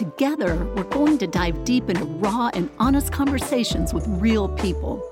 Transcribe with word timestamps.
Together, 0.00 0.56
we're 0.74 0.84
going 0.84 1.18
to 1.18 1.26
dive 1.26 1.62
deep 1.62 1.90
into 1.90 2.06
raw 2.06 2.48
and 2.54 2.70
honest 2.78 3.12
conversations 3.12 3.92
with 3.92 4.02
real 4.08 4.48
people. 4.48 5.04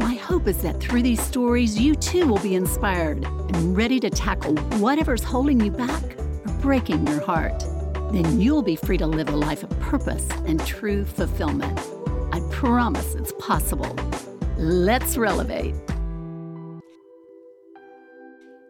My 0.00 0.14
hope 0.14 0.46
is 0.46 0.62
that 0.62 0.80
through 0.80 1.02
these 1.02 1.22
stories, 1.22 1.78
you 1.78 1.94
too 1.94 2.26
will 2.26 2.38
be 2.38 2.54
inspired 2.54 3.22
and 3.22 3.76
ready 3.76 4.00
to 4.00 4.08
tackle 4.08 4.56
whatever's 4.78 5.22
holding 5.22 5.60
you 5.60 5.70
back 5.70 6.02
or 6.46 6.52
breaking 6.62 7.06
your 7.06 7.20
heart. 7.20 7.60
Then 8.12 8.40
you'll 8.40 8.62
be 8.62 8.76
free 8.76 8.96
to 8.96 9.06
live 9.06 9.28
a 9.28 9.36
life 9.36 9.62
of 9.62 9.78
purpose 9.78 10.26
and 10.46 10.58
true 10.64 11.04
fulfillment. 11.04 11.78
I 12.32 12.40
promise 12.50 13.14
it's 13.16 13.34
possible. 13.38 13.94
Let's 14.56 15.18
relevate. 15.18 15.74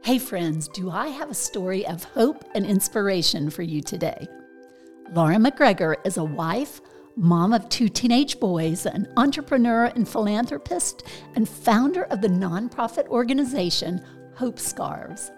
Hey, 0.03 0.19
friends, 0.19 0.67
do 0.67 0.91
I 0.91 1.07
have 1.11 1.31
a 1.31 1.35
story 1.35 1.87
of 1.87 2.03
hope 2.03 2.45
and 2.57 2.67
inspiration 2.67 3.51
for 3.51 3.63
you 3.63 3.83
today? 3.83 4.27
Laura 5.13 5.39
MacGregor 5.39 5.97
is 6.05 6.17
a 6.17 6.25
wife, 6.25 6.81
mom 7.17 7.53
of 7.53 7.69
two 7.69 7.89
teenage 7.89 8.41
boys, 8.41 8.87
an 8.87 9.07
entrepreneur 9.17 9.85
and 9.95 10.09
philanthropist, 10.09 11.05
and 11.37 11.49
founder 11.49 12.05
of 12.05 12.21
the 12.21 12.29
nonprofit 12.29 13.07
organization 13.09 14.03
Hope 14.35 14.59
Scarves. 14.59 15.31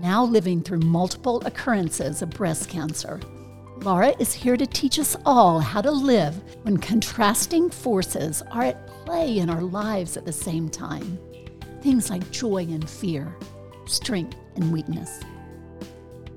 Now 0.00 0.24
living 0.24 0.62
through 0.62 0.80
multiple 0.80 1.42
occurrences 1.44 2.22
of 2.22 2.30
breast 2.30 2.68
cancer, 2.68 3.20
Laura 3.82 4.14
is 4.18 4.32
here 4.32 4.56
to 4.56 4.66
teach 4.66 4.98
us 4.98 5.16
all 5.24 5.60
how 5.60 5.80
to 5.82 5.90
live 5.90 6.34
when 6.62 6.76
contrasting 6.76 7.70
forces 7.70 8.42
are 8.50 8.64
at 8.64 8.86
play 8.86 9.38
in 9.38 9.48
our 9.48 9.62
lives 9.62 10.16
at 10.16 10.24
the 10.24 10.32
same 10.32 10.68
time. 10.68 11.18
Things 11.80 12.10
like 12.10 12.30
joy 12.30 12.66
and 12.70 12.88
fear, 12.88 13.36
strength 13.86 14.36
and 14.56 14.72
weakness. 14.72 15.20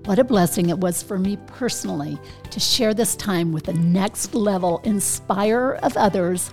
What 0.06 0.20
a 0.20 0.26
blessing 0.26 0.70
it 0.70 0.80
was 0.80 1.02
for 1.02 1.18
me 1.18 1.38
personally 1.48 2.20
to 2.52 2.60
share 2.60 2.94
this 2.94 3.16
time 3.16 3.54
with 3.54 3.64
the 3.64 3.74
next 3.74 4.36
level 4.36 4.82
inspirer 4.84 5.78
of 5.78 5.96
others, 5.96 6.52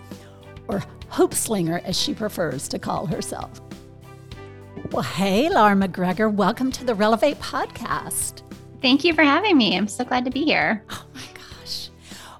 or 0.68 0.84
hope 1.08 1.34
slinger 1.34 1.80
as 1.84 1.98
she 1.98 2.14
prefers 2.14 2.68
to 2.68 2.78
call 2.78 3.06
herself. 3.06 3.60
Well, 4.92 5.02
hey, 5.02 5.50
Laura 5.50 5.74
MacGregor, 5.74 6.28
welcome 6.28 6.70
to 6.70 6.84
the 6.84 6.94
Relevate 6.94 7.40
podcast. 7.40 8.42
Thank 8.80 9.02
you 9.02 9.14
for 9.14 9.24
having 9.24 9.58
me. 9.58 9.76
I'm 9.76 9.88
so 9.88 10.04
glad 10.04 10.24
to 10.26 10.30
be 10.30 10.44
here. 10.44 10.84
Oh 10.88 11.06
my 11.12 11.20
gosh. 11.34 11.90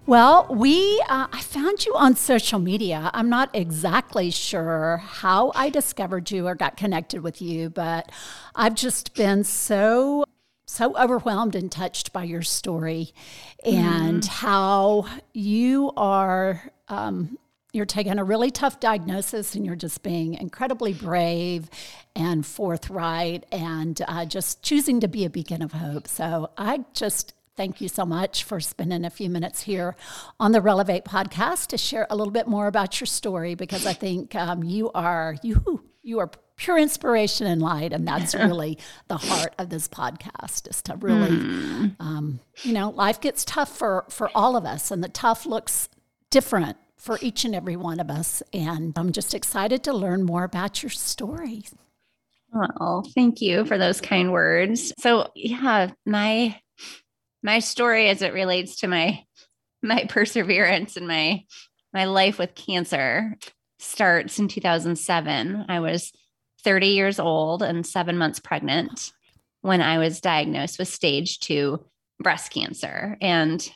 Well, 0.06 0.46
we, 0.48 1.02
uh, 1.08 1.26
I 1.32 1.40
found 1.40 1.86
you 1.86 1.94
on 1.96 2.14
social 2.14 2.60
media. 2.60 3.10
I'm 3.12 3.28
not 3.28 3.50
exactly 3.52 4.30
sure 4.30 4.98
how 4.98 5.50
I 5.56 5.70
discovered 5.70 6.30
you 6.30 6.46
or 6.46 6.54
got 6.54 6.76
connected 6.76 7.24
with 7.24 7.42
you, 7.42 7.68
but 7.68 8.12
I've 8.54 8.76
just 8.76 9.14
been 9.14 9.42
so 9.42 10.24
so 10.70 10.96
overwhelmed 10.96 11.54
and 11.54 11.70
touched 11.70 12.12
by 12.12 12.24
your 12.24 12.42
story 12.42 13.12
and 13.64 14.22
mm. 14.22 14.28
how 14.28 15.06
you 15.32 15.92
are 15.96 16.62
um, 16.88 17.36
you're 17.72 17.86
taking 17.86 18.18
a 18.18 18.24
really 18.24 18.50
tough 18.50 18.80
diagnosis 18.80 19.54
and 19.54 19.64
you're 19.64 19.76
just 19.76 20.02
being 20.02 20.34
incredibly 20.34 20.92
brave 20.92 21.68
and 22.16 22.44
forthright 22.44 23.44
and 23.52 24.00
uh, 24.08 24.24
just 24.24 24.62
choosing 24.62 25.00
to 25.00 25.08
be 25.08 25.24
a 25.24 25.30
beacon 25.30 25.60
of 25.60 25.72
hope 25.72 26.06
so 26.06 26.50
i 26.56 26.84
just 26.94 27.34
thank 27.56 27.80
you 27.80 27.88
so 27.88 28.06
much 28.06 28.44
for 28.44 28.60
spending 28.60 29.04
a 29.04 29.10
few 29.10 29.28
minutes 29.28 29.62
here 29.62 29.96
on 30.38 30.52
the 30.52 30.60
relevate 30.60 31.04
podcast 31.04 31.66
to 31.66 31.76
share 31.76 32.06
a 32.10 32.16
little 32.16 32.32
bit 32.32 32.46
more 32.46 32.68
about 32.68 33.00
your 33.00 33.06
story 33.06 33.54
because 33.54 33.86
i 33.86 33.92
think 33.92 34.34
um, 34.34 34.62
you 34.62 34.90
are 34.92 35.36
you 35.42 35.82
you 36.02 36.18
are 36.18 36.30
pure 36.56 36.78
inspiration 36.78 37.46
and 37.46 37.62
light. 37.62 37.92
And 37.92 38.06
that's 38.06 38.34
really 38.36 38.78
the 39.08 39.16
heart 39.16 39.54
of 39.58 39.70
this 39.70 39.88
podcast 39.88 40.68
is 40.68 40.82
to 40.82 40.96
really, 40.96 41.36
mm. 41.36 41.96
um, 41.98 42.40
you 42.62 42.72
know, 42.72 42.90
life 42.90 43.20
gets 43.20 43.44
tough 43.44 43.76
for, 43.76 44.04
for 44.10 44.30
all 44.34 44.56
of 44.56 44.64
us 44.64 44.90
and 44.90 45.02
the 45.02 45.08
tough 45.08 45.46
looks 45.46 45.88
different 46.30 46.76
for 46.96 47.18
each 47.22 47.44
and 47.44 47.54
every 47.54 47.76
one 47.76 47.98
of 47.98 48.10
us. 48.10 48.42
And 48.52 48.92
I'm 48.96 49.12
just 49.12 49.34
excited 49.34 49.82
to 49.84 49.92
learn 49.92 50.22
more 50.22 50.44
about 50.44 50.82
your 50.82 50.90
story. 50.90 51.64
Oh, 52.80 53.04
thank 53.14 53.40
you 53.40 53.64
for 53.64 53.78
those 53.78 54.00
kind 54.00 54.32
words. 54.32 54.92
So 54.98 55.30
yeah, 55.34 55.92
my 56.04 56.60
my 57.42 57.60
story 57.60 58.08
as 58.08 58.22
it 58.22 58.34
relates 58.34 58.76
to 58.80 58.88
my 58.88 59.24
my 59.82 60.04
perseverance 60.08 60.96
and 60.96 61.06
my 61.06 61.44
my 61.92 62.04
life 62.04 62.38
with 62.38 62.54
cancer 62.54 63.36
starts 63.80 64.38
in 64.38 64.48
2007. 64.48 65.64
I 65.68 65.80
was 65.80 66.12
30 66.62 66.88
years 66.88 67.18
old 67.18 67.62
and 67.62 67.86
seven 67.86 68.18
months 68.18 68.38
pregnant 68.38 69.12
when 69.62 69.80
I 69.80 69.98
was 69.98 70.20
diagnosed 70.20 70.78
with 70.78 70.88
stage 70.88 71.40
two 71.40 71.84
breast 72.18 72.52
cancer. 72.52 73.16
And, 73.20 73.66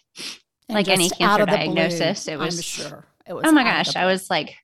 and 0.69 0.77
like 0.77 0.89
any 0.89 1.11
cancer 1.11 1.47
diagnosis, 1.47 2.25
blue, 2.25 2.35
it 2.35 2.39
was, 2.39 2.65
sure 2.65 3.07
it 3.27 3.33
was, 3.33 3.45
oh 3.47 3.53
my 3.53 3.65
gosh, 3.65 3.97
I 3.97 4.07
was 4.07 4.29
like 4.29 4.57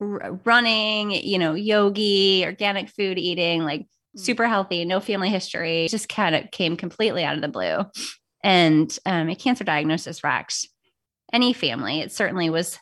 r- 0.00 0.38
running, 0.44 1.10
you 1.10 1.38
know, 1.38 1.54
yogi, 1.54 2.44
organic 2.44 2.88
food 2.88 3.18
eating, 3.18 3.64
like 3.64 3.82
mm. 3.82 4.20
super 4.20 4.46
healthy, 4.46 4.84
no 4.84 5.00
family 5.00 5.28
history, 5.28 5.88
just 5.88 6.08
kind 6.08 6.34
of 6.34 6.50
came 6.50 6.76
completely 6.76 7.24
out 7.24 7.34
of 7.34 7.42
the 7.42 7.48
blue. 7.48 7.84
And 8.44 8.96
um, 9.04 9.28
a 9.28 9.34
cancer 9.34 9.64
diagnosis 9.64 10.22
rocks 10.22 10.68
any 11.32 11.52
family. 11.52 12.00
It 12.00 12.12
certainly 12.12 12.50
was 12.50 12.78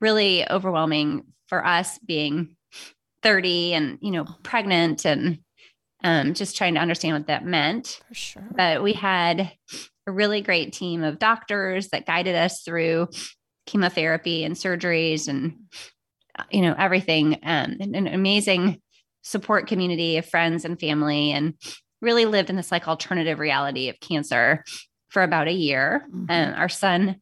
really 0.00 0.48
overwhelming 0.48 1.24
for 1.50 1.66
us 1.66 1.98
being 1.98 2.56
30 3.22 3.74
and, 3.74 3.98
you 4.00 4.12
know, 4.12 4.24
pregnant 4.42 5.04
and 5.04 5.40
um, 6.02 6.32
just 6.32 6.56
trying 6.56 6.74
to 6.74 6.80
understand 6.80 7.14
what 7.14 7.26
that 7.26 7.44
meant. 7.44 8.00
For 8.08 8.14
sure. 8.14 8.48
But 8.50 8.82
we 8.82 8.94
had 8.94 9.52
a 10.06 10.12
really 10.12 10.40
great 10.40 10.72
team 10.72 11.02
of 11.02 11.18
doctors 11.18 11.88
that 11.88 12.06
guided 12.06 12.36
us 12.36 12.62
through 12.62 13.08
chemotherapy 13.66 14.44
and 14.44 14.54
surgeries 14.54 15.28
and, 15.28 15.56
uh, 16.38 16.44
you 16.50 16.62
know, 16.62 16.74
everything. 16.78 17.34
Um, 17.42 17.76
and 17.80 17.94
an 17.94 18.06
amazing 18.06 18.80
support 19.22 19.66
community 19.66 20.16
of 20.16 20.24
friends 20.24 20.64
and 20.64 20.80
family 20.80 21.32
and 21.32 21.54
really 22.00 22.24
lived 22.24 22.48
in 22.48 22.56
this 22.56 22.72
like 22.72 22.88
alternative 22.88 23.38
reality 23.38 23.90
of 23.90 24.00
cancer 24.00 24.64
for 25.10 25.22
about 25.22 25.48
a 25.48 25.52
year. 25.52 26.06
Mm-hmm. 26.08 26.26
And 26.30 26.54
our 26.54 26.70
son, 26.70 27.16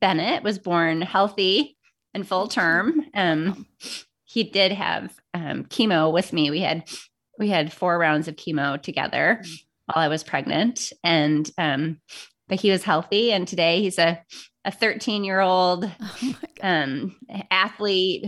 Bennett, 0.00 0.42
was 0.42 0.58
born 0.58 1.00
healthy 1.00 1.78
and 2.14 2.26
full 2.26 2.48
term. 2.48 3.06
Um, 3.14 3.66
he 4.24 4.44
did 4.44 4.72
have 4.72 5.12
um, 5.34 5.64
chemo 5.64 6.10
with 6.10 6.32
me. 6.32 6.50
We 6.50 6.60
had 6.60 6.88
we 7.38 7.50
had 7.50 7.72
four 7.72 7.98
rounds 7.98 8.26
of 8.26 8.36
chemo 8.36 8.80
together 8.80 9.40
mm. 9.42 9.64
while 9.86 10.02
I 10.02 10.08
was 10.08 10.24
pregnant, 10.24 10.92
and 11.04 11.50
um, 11.58 12.00
but 12.48 12.58
he 12.58 12.70
was 12.70 12.84
healthy. 12.84 13.32
And 13.32 13.46
today 13.46 13.82
he's 13.82 13.98
a 13.98 14.22
a 14.64 14.70
13 14.70 15.24
year 15.24 15.40
old 15.40 15.84
oh 16.00 16.34
um, 16.62 17.16
athlete, 17.50 18.26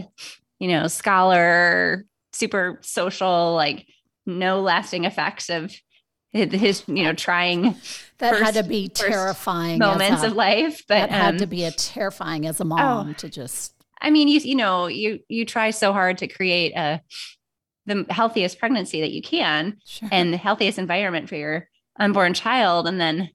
you 0.59 0.69
know, 0.69 0.87
scholar, 0.89 2.05
super 2.33 2.79
social, 2.83 3.55
like 3.55 3.87
no 4.27 4.61
lasting 4.61 5.05
effects 5.05 5.49
of 5.49 5.73
his, 6.33 6.83
you 6.87 7.05
know, 7.05 7.13
trying. 7.13 7.77
That 8.19 8.35
first, 8.35 8.45
had 8.45 8.55
to 8.63 8.69
be 8.69 8.89
terrifying 8.89 9.81
moments 9.81 10.23
a, 10.23 10.29
of 10.29 10.35
life, 10.35 10.85
but 10.87 10.95
that 10.95 11.11
had 11.11 11.35
um, 11.35 11.39
to 11.39 11.49
be 11.49 11.65
a 11.65 11.73
terrifying 11.73 12.47
as 12.47 12.61
a 12.61 12.65
mom 12.65 13.09
oh, 13.11 13.13
to 13.15 13.29
just 13.29 13.74
I 14.05 14.11
mean, 14.11 14.29
you 14.29 14.39
you 14.41 14.55
know, 14.55 14.87
you 14.87 15.21
you 15.29 15.45
try 15.45 15.71
so 15.71 15.93
hard 15.93 16.19
to 16.19 16.29
create 16.29 16.73
a 16.77 17.01
the 17.87 18.07
healthiest 18.11 18.59
pregnancy 18.59 19.01
that 19.01 19.13
you 19.13 19.23
can 19.23 19.79
sure. 19.85 20.09
and 20.13 20.33
the 20.33 20.39
healthiest 20.39 20.79
environment 20.79 21.29
for 21.29 21.37
your 21.37 21.69
unborn 21.99 22.35
child. 22.35 22.87
And 22.87 23.01
then 23.01 23.31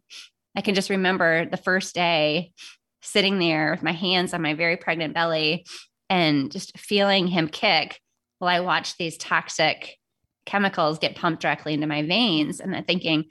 I 0.56 0.62
can 0.62 0.76
just 0.76 0.90
remember 0.90 1.46
the 1.46 1.58
first 1.58 1.94
day 1.94 2.54
sitting 3.02 3.40
there 3.40 3.72
with 3.72 3.84
my 3.84 3.92
hands 3.92 4.34
on 4.34 4.42
my 4.42 4.54
very 4.54 4.78
pregnant 4.78 5.14
belly 5.14 5.66
and 6.10 6.52
just 6.52 6.78
feeling 6.78 7.28
him 7.28 7.48
kick 7.48 8.00
while 8.40 8.56
I 8.56 8.60
watched 8.60 8.98
these 8.98 9.18
toxic 9.18 9.98
chemicals 10.46 11.00
get 11.00 11.16
pumped 11.16 11.42
directly 11.42 11.74
into 11.74 11.88
my 11.88 12.02
veins. 12.02 12.60
And 12.60 12.74
then 12.74 12.84
thinking, 12.84 13.26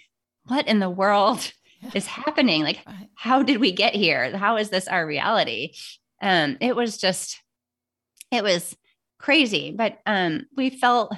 what 0.44 0.68
in 0.68 0.78
the 0.78 0.90
world 0.90 1.52
is 1.94 2.06
happening? 2.06 2.62
Like, 2.62 2.80
how 3.14 3.42
did 3.42 3.58
we 3.58 3.72
get 3.72 3.94
here? 3.94 4.36
How 4.36 4.56
is 4.56 4.70
this 4.70 4.88
our 4.88 5.06
reality? 5.06 5.74
Um, 6.20 6.56
it 6.60 6.74
was 6.76 6.98
just, 6.98 7.40
it 8.30 8.42
was 8.42 8.76
crazy. 9.18 9.74
But 9.76 9.98
um, 10.06 10.46
we 10.56 10.70
felt 10.70 11.14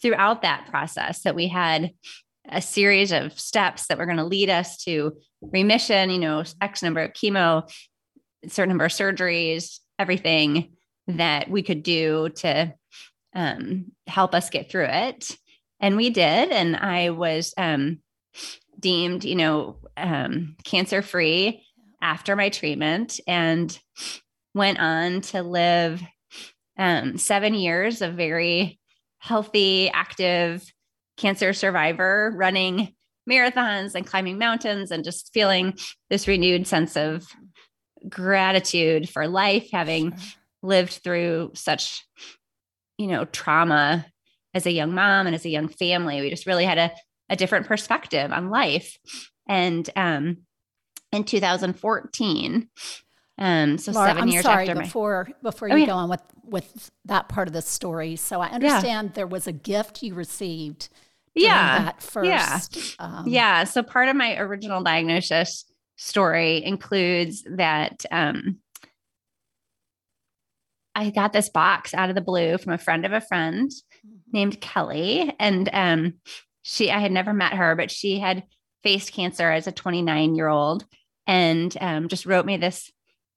throughout 0.00 0.42
that 0.42 0.68
process 0.70 1.22
that 1.22 1.34
we 1.34 1.48
had 1.48 1.92
a 2.48 2.60
series 2.60 3.12
of 3.12 3.38
steps 3.38 3.86
that 3.86 3.98
were 3.98 4.06
going 4.06 4.18
to 4.18 4.24
lead 4.24 4.50
us 4.50 4.76
to 4.84 5.16
remission, 5.40 6.10
you 6.10 6.18
know, 6.18 6.44
X 6.60 6.82
number 6.82 7.00
of 7.00 7.12
chemo, 7.12 7.70
certain 8.48 8.68
number 8.70 8.84
of 8.84 8.92
surgeries, 8.92 9.78
everything. 9.98 10.70
that 11.06 11.50
we 11.50 11.62
could 11.62 11.82
do 11.82 12.30
to 12.30 12.72
um, 13.34 13.92
help 14.06 14.34
us 14.34 14.48
get 14.50 14.70
through 14.70 14.86
it. 14.88 15.36
And 15.80 15.96
we 15.96 16.10
did. 16.10 16.50
And 16.50 16.76
I 16.76 17.10
was 17.10 17.52
um, 17.58 17.98
deemed, 18.80 19.24
you 19.24 19.34
know, 19.34 19.76
um, 19.96 20.56
cancer 20.64 21.02
free 21.02 21.62
after 22.00 22.36
my 22.36 22.48
treatment 22.48 23.20
and 23.26 23.78
went 24.54 24.78
on 24.78 25.20
to 25.20 25.42
live 25.42 26.02
um, 26.78 27.18
seven 27.18 27.54
years 27.54 28.02
of 28.02 28.14
very 28.14 28.78
healthy, 29.18 29.90
active 29.90 30.64
cancer 31.16 31.52
survivor, 31.52 32.32
running 32.36 32.94
marathons 33.28 33.94
and 33.94 34.06
climbing 34.06 34.38
mountains 34.38 34.90
and 34.90 35.04
just 35.04 35.32
feeling 35.32 35.76
this 36.10 36.28
renewed 36.28 36.66
sense 36.66 36.96
of 36.96 37.26
gratitude 38.08 39.08
for 39.08 39.26
life, 39.26 39.68
having 39.72 40.14
lived 40.62 41.00
through 41.02 41.50
such, 41.54 42.04
you 42.98 43.06
know, 43.06 43.24
trauma 43.24 44.06
as 44.52 44.66
a 44.66 44.72
young 44.72 44.94
mom 44.94 45.26
and 45.26 45.34
as 45.34 45.44
a 45.44 45.50
young 45.50 45.68
family. 45.68 46.20
We 46.20 46.30
just 46.30 46.46
really 46.46 46.64
had 46.64 46.78
a, 46.78 46.92
a 47.28 47.36
different 47.36 47.66
perspective 47.66 48.30
on 48.30 48.50
life. 48.50 48.98
And 49.48 49.88
um, 49.96 50.38
in 51.12 51.24
2014, 51.24 52.68
um, 53.36 53.78
so 53.78 53.92
Laura, 53.92 54.10
7 54.10 54.22
I'm 54.22 54.28
years 54.28 54.44
sorry, 54.44 54.68
after 54.68 54.80
before 54.80 55.26
my, 55.28 55.50
before 55.50 55.68
you 55.68 55.74
oh, 55.74 55.76
yeah. 55.78 55.86
go 55.86 55.94
on 55.94 56.08
with 56.08 56.22
with 56.44 56.90
that 57.06 57.28
part 57.28 57.48
of 57.48 57.54
the 57.54 57.62
story. 57.62 58.16
So 58.16 58.40
I 58.40 58.48
understand 58.48 59.08
yeah. 59.08 59.14
there 59.14 59.26
was 59.26 59.46
a 59.46 59.52
gift 59.52 60.02
you 60.02 60.14
received. 60.14 60.88
Yeah. 61.34 61.84
That 61.84 62.02
first. 62.02 62.76
Yeah. 62.76 62.90
Um, 63.00 63.24
yeah. 63.26 63.64
So 63.64 63.82
part 63.82 64.08
of 64.08 64.14
my 64.14 64.38
original 64.38 64.82
diagnosis 64.82 65.64
story 65.96 66.64
includes 66.64 67.44
that 67.56 68.04
um, 68.12 68.58
I 70.94 71.10
got 71.10 71.32
this 71.32 71.48
box 71.48 71.92
out 71.92 72.08
of 72.08 72.14
the 72.14 72.20
blue 72.20 72.58
from 72.58 72.72
a 72.72 72.78
friend 72.78 73.04
of 73.04 73.12
a 73.12 73.20
friend 73.20 73.68
mm-hmm. 73.70 74.16
named 74.32 74.60
Kelly, 74.60 75.34
and 75.40 75.68
um, 75.72 76.14
she 76.62 76.90
I 76.90 77.00
had 77.00 77.12
never 77.12 77.32
met 77.32 77.54
her, 77.54 77.74
but 77.74 77.90
she 77.90 78.20
had 78.20 78.44
faced 78.84 79.12
cancer 79.12 79.50
as 79.50 79.66
a 79.66 79.72
29 79.72 80.36
year 80.36 80.48
old, 80.48 80.84
and 81.26 81.76
um, 81.80 82.08
just 82.08 82.26
wrote 82.26 82.46
me 82.46 82.56
this 82.58 82.92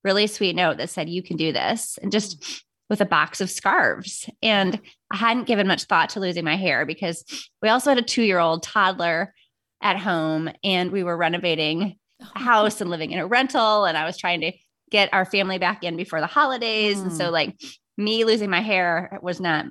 really 0.07 0.27
sweet 0.27 0.56
note 0.56 0.77
that 0.77 0.89
said, 0.89 1.09
"You 1.09 1.21
can 1.21 1.38
do 1.38 1.51
this," 1.51 2.00
and 2.01 2.12
just 2.12 2.42
mm. 2.42 2.62
with 2.89 3.01
a 3.01 3.06
box 3.06 3.42
of 3.42 3.50
scarves. 3.50 4.30
And 4.42 4.80
I 5.12 5.18
hadn't 5.18 5.48
given 5.48 5.68
much 5.68 5.83
thought 5.83 6.09
to 6.12 6.19
losing 6.19 6.45
my 6.45 6.56
hair 6.56 6.86
because 6.86 7.24
we 7.62 7.69
also 7.69 7.92
had 7.92 8.00
a 8.00 8.04
two 8.04 8.24
year 8.24 8.39
old 8.39 8.63
toddler 8.63 9.33
at 9.81 10.00
home, 10.00 10.50
and 10.63 10.92
we 10.92 11.04
were 11.04 11.18
renovating 11.18 11.98
a 12.21 12.25
oh. 12.36 12.39
house 12.39 12.81
and 12.81 12.89
living 12.89 13.12
in 13.12 13.19
a 13.19 13.27
rental, 13.27 13.86
and 13.86 13.98
I 13.98 14.06
was 14.06 14.18
trying 14.18 14.42
to 14.42 14.54
get 14.89 15.13
our 15.13 15.25
family 15.25 15.57
back 15.57 15.83
in 15.83 15.98
before 15.98 16.21
the 16.21 16.27
holidays, 16.27 16.98
mm. 16.98 17.03
and 17.03 17.13
so 17.13 17.25
mm. 17.25 17.31
like 17.31 17.56
me 17.98 18.24
losing 18.24 18.50
my 18.50 18.62
hair 18.62 19.19
was 19.21 19.42
not 19.42 19.65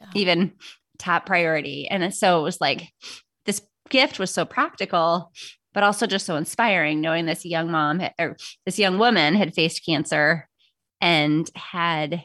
yeah. 0.00 0.06
even 0.14 0.52
top 0.98 1.26
priority. 1.26 1.88
And 1.88 2.14
so 2.14 2.40
it 2.40 2.42
was 2.42 2.60
like 2.60 2.88
this 3.44 3.60
gift 3.90 4.18
was 4.18 4.30
so 4.32 4.44
practical 4.44 5.32
but 5.74 5.82
also 5.82 6.06
just 6.06 6.26
so 6.26 6.36
inspiring 6.36 7.00
knowing 7.00 7.26
this 7.26 7.44
young 7.44 7.70
mom 7.70 8.00
or 8.18 8.36
this 8.66 8.78
young 8.78 8.98
woman 8.98 9.34
had 9.34 9.54
faced 9.54 9.84
cancer 9.84 10.48
and 11.00 11.50
had 11.54 12.24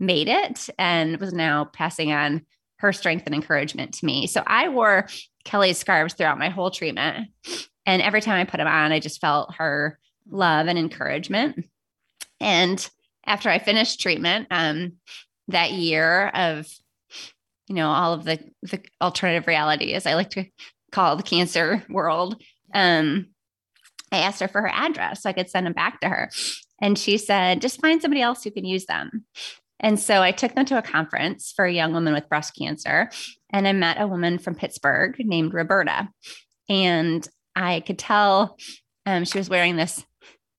made 0.00 0.28
it 0.28 0.68
and 0.78 1.18
was 1.18 1.32
now 1.32 1.64
passing 1.66 2.12
on 2.12 2.44
her 2.78 2.92
strength 2.92 3.24
and 3.26 3.34
encouragement 3.34 3.94
to 3.94 4.06
me. 4.06 4.26
So 4.26 4.42
I 4.46 4.68
wore 4.68 5.08
Kelly's 5.44 5.78
scarves 5.78 6.14
throughout 6.14 6.38
my 6.38 6.48
whole 6.48 6.70
treatment. 6.70 7.28
And 7.86 8.02
every 8.02 8.20
time 8.20 8.40
I 8.40 8.44
put 8.44 8.58
them 8.58 8.66
on, 8.66 8.92
I 8.92 9.00
just 9.00 9.20
felt 9.20 9.54
her 9.56 9.98
love 10.28 10.66
and 10.66 10.78
encouragement. 10.78 11.66
And 12.40 12.88
after 13.26 13.48
I 13.48 13.58
finished 13.58 14.00
treatment, 14.00 14.48
um, 14.50 14.94
that 15.48 15.72
year 15.72 16.28
of, 16.28 16.66
you 17.68 17.74
know, 17.74 17.88
all 17.88 18.14
of 18.14 18.24
the, 18.24 18.38
the 18.62 18.82
alternative 19.00 19.46
reality, 19.46 19.92
as 19.92 20.06
I 20.06 20.14
like 20.14 20.30
to 20.30 20.46
call 20.92 21.16
the 21.16 21.22
cancer 21.22 21.84
world, 21.88 22.42
um, 22.74 23.28
I 24.12 24.18
asked 24.18 24.40
her 24.40 24.48
for 24.48 24.62
her 24.62 24.70
address 24.72 25.22
so 25.22 25.30
I 25.30 25.32
could 25.32 25.50
send 25.50 25.66
them 25.66 25.72
back 25.72 26.00
to 26.00 26.08
her. 26.08 26.30
And 26.80 26.98
she 26.98 27.18
said, 27.18 27.60
just 27.60 27.80
find 27.80 28.02
somebody 28.02 28.20
else 28.20 28.44
who 28.44 28.50
can 28.50 28.64
use 28.64 28.86
them. 28.86 29.24
And 29.80 29.98
so 29.98 30.22
I 30.22 30.32
took 30.32 30.54
them 30.54 30.66
to 30.66 30.78
a 30.78 30.82
conference 30.82 31.52
for 31.54 31.64
a 31.64 31.72
young 31.72 31.92
woman 31.92 32.14
with 32.14 32.28
breast 32.28 32.54
cancer. 32.56 33.10
And 33.50 33.66
I 33.66 33.72
met 33.72 34.00
a 34.00 34.06
woman 34.06 34.38
from 34.38 34.54
Pittsburgh 34.54 35.14
named 35.18 35.54
Roberta. 35.54 36.08
And 36.68 37.26
I 37.56 37.80
could 37.80 37.98
tell 37.98 38.56
um, 39.06 39.24
she 39.24 39.38
was 39.38 39.50
wearing 39.50 39.76
this 39.76 40.04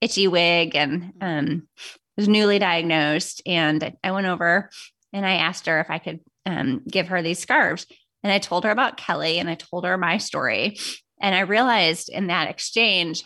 itchy 0.00 0.28
wig 0.28 0.76
and 0.76 1.12
um, 1.20 1.68
was 2.16 2.28
newly 2.28 2.58
diagnosed. 2.58 3.42
And 3.46 3.96
I 4.04 4.10
went 4.12 4.26
over 4.26 4.70
and 5.12 5.26
I 5.26 5.36
asked 5.36 5.66
her 5.66 5.80
if 5.80 5.90
I 5.90 5.98
could 5.98 6.20
um, 6.44 6.82
give 6.88 7.08
her 7.08 7.22
these 7.22 7.38
scarves. 7.38 7.86
And 8.22 8.32
I 8.32 8.38
told 8.38 8.64
her 8.64 8.70
about 8.70 8.96
Kelly 8.96 9.38
and 9.38 9.48
I 9.48 9.54
told 9.54 9.84
her 9.84 9.96
my 9.96 10.18
story. 10.18 10.78
And 11.20 11.34
I 11.34 11.40
realized 11.40 12.08
in 12.08 12.26
that 12.26 12.50
exchange 12.50 13.24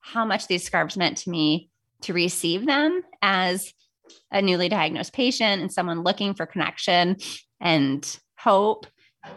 how 0.00 0.24
much 0.24 0.46
these 0.46 0.64
scarves 0.64 0.96
meant 0.96 1.18
to 1.18 1.30
me 1.30 1.70
to 2.02 2.12
receive 2.12 2.66
them 2.66 3.02
as 3.22 3.72
a 4.30 4.42
newly 4.42 4.68
diagnosed 4.68 5.12
patient 5.12 5.62
and 5.62 5.72
someone 5.72 6.02
looking 6.02 6.34
for 6.34 6.46
connection 6.46 7.16
and 7.60 8.18
hope, 8.38 8.86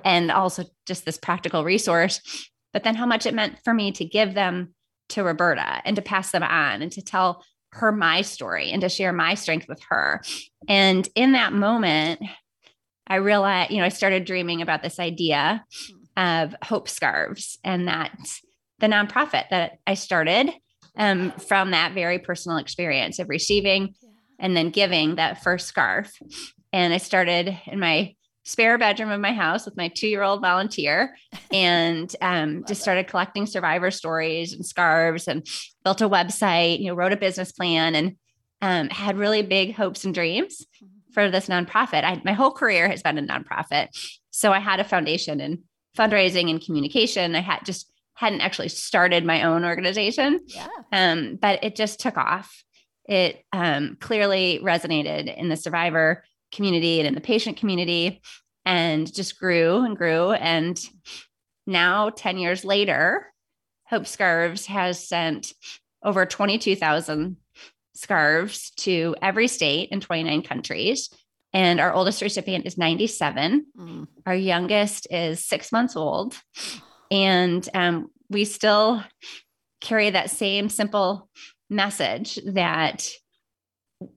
and 0.03 0.31
also 0.31 0.65
just 0.85 1.05
this 1.05 1.17
practical 1.17 1.63
resource. 1.63 2.49
But 2.73 2.83
then 2.83 2.95
how 2.95 3.05
much 3.05 3.25
it 3.25 3.33
meant 3.33 3.59
for 3.63 3.73
me 3.73 3.91
to 3.93 4.05
give 4.05 4.33
them 4.33 4.73
to 5.09 5.23
Roberta 5.23 5.81
and 5.85 5.95
to 5.95 6.01
pass 6.01 6.31
them 6.31 6.43
on 6.43 6.81
and 6.81 6.91
to 6.91 7.01
tell 7.01 7.43
her 7.71 7.91
my 7.91 8.21
story 8.21 8.71
and 8.71 8.81
to 8.81 8.89
share 8.89 9.13
my 9.13 9.35
strength 9.35 9.67
with 9.69 9.81
her. 9.89 10.21
And 10.67 11.07
in 11.15 11.31
that 11.31 11.53
moment, 11.53 12.21
I 13.07 13.15
realized, 13.15 13.71
you 13.71 13.77
know, 13.77 13.85
I 13.85 13.89
started 13.89 14.25
dreaming 14.25 14.61
about 14.61 14.83
this 14.83 14.99
idea 14.99 15.63
of 16.17 16.55
Hope 16.63 16.89
Scarves. 16.89 17.59
And 17.63 17.87
that's 17.87 18.41
the 18.79 18.87
nonprofit 18.87 19.49
that 19.49 19.79
I 19.85 19.93
started 19.93 20.51
um, 20.97 21.31
from 21.31 21.71
that 21.71 21.93
very 21.93 22.19
personal 22.19 22.57
experience 22.57 23.19
of 23.19 23.29
receiving 23.29 23.93
and 24.39 24.57
then 24.57 24.71
giving 24.71 25.15
that 25.15 25.43
first 25.43 25.67
scarf. 25.67 26.11
And 26.73 26.93
I 26.93 26.97
started 26.97 27.57
in 27.67 27.79
my 27.79 28.15
spare 28.43 28.77
bedroom 28.77 29.11
of 29.11 29.19
my 29.19 29.33
house 29.33 29.65
with 29.65 29.75
my 29.77 29.89
two 29.89 30.07
year 30.07 30.23
old 30.23 30.41
volunteer 30.41 31.15
and 31.51 32.13
um, 32.21 32.63
just 32.67 32.81
started 32.81 33.07
collecting 33.07 33.45
survivor 33.45 33.91
stories 33.91 34.53
and 34.53 34.65
scarves 34.65 35.27
and 35.27 35.45
built 35.83 36.01
a 36.01 36.09
website, 36.09 36.79
you 36.79 36.87
know, 36.87 36.95
wrote 36.95 37.13
a 37.13 37.17
business 37.17 37.51
plan 37.51 37.93
and 37.95 38.15
um, 38.61 38.89
had 38.89 39.17
really 39.17 39.43
big 39.43 39.75
hopes 39.75 40.03
and 40.03 40.15
dreams 40.15 40.65
mm-hmm. 40.81 41.13
for 41.13 41.29
this 41.29 41.47
nonprofit. 41.47 42.03
I, 42.03 42.21
my 42.25 42.33
whole 42.33 42.51
career 42.51 42.89
has 42.89 43.03
been 43.03 43.17
a 43.17 43.21
nonprofit. 43.21 43.89
So 44.31 44.51
I 44.51 44.59
had 44.59 44.79
a 44.79 44.83
foundation 44.83 45.41
and 45.41 45.59
fundraising 45.97 46.49
and 46.49 46.63
communication. 46.63 47.35
I 47.35 47.41
had 47.41 47.65
just 47.65 47.91
hadn't 48.13 48.41
actually 48.41 48.69
started 48.69 49.25
my 49.25 49.43
own 49.43 49.63
organization. 49.63 50.39
Yeah. 50.47 50.67
Um, 50.91 51.37
but 51.39 51.63
it 51.63 51.75
just 51.75 51.99
took 51.99 52.17
off. 52.17 52.63
It 53.05 53.43
um, 53.53 53.97
clearly 53.99 54.59
resonated 54.63 55.35
in 55.35 55.49
the 55.49 55.55
survivor 55.55 56.23
community 56.51 56.99
and 56.99 57.07
in 57.07 57.15
the 57.15 57.21
patient 57.21 57.57
community 57.57 58.21
and 58.65 59.11
just 59.13 59.39
grew 59.39 59.85
and 59.85 59.95
grew. 59.95 60.31
And 60.31 60.79
now, 61.65 62.09
10 62.09 62.37
years 62.37 62.65
later, 62.65 63.31
Hope 63.85 64.07
Scarves 64.07 64.65
has 64.65 65.07
sent 65.07 65.53
over 66.03 66.25
22,000 66.25 67.37
scarves 67.93 68.71
to 68.71 69.15
every 69.21 69.47
state 69.47 69.89
in 69.91 69.99
29 69.99 70.41
countries. 70.43 71.09
And 71.53 71.79
our 71.79 71.93
oldest 71.93 72.21
recipient 72.21 72.65
is 72.65 72.77
97. 72.77 73.65
Mm. 73.77 74.07
Our 74.25 74.35
youngest 74.35 75.07
is 75.09 75.43
six 75.45 75.71
months 75.71 75.95
old. 75.95 76.35
And 77.09 77.69
um, 77.73 78.11
we 78.29 78.43
still 78.43 79.01
carry 79.79 80.09
that 80.09 80.29
same 80.29 80.67
simple 80.67 81.29
message 81.69 82.37
that 82.45 83.07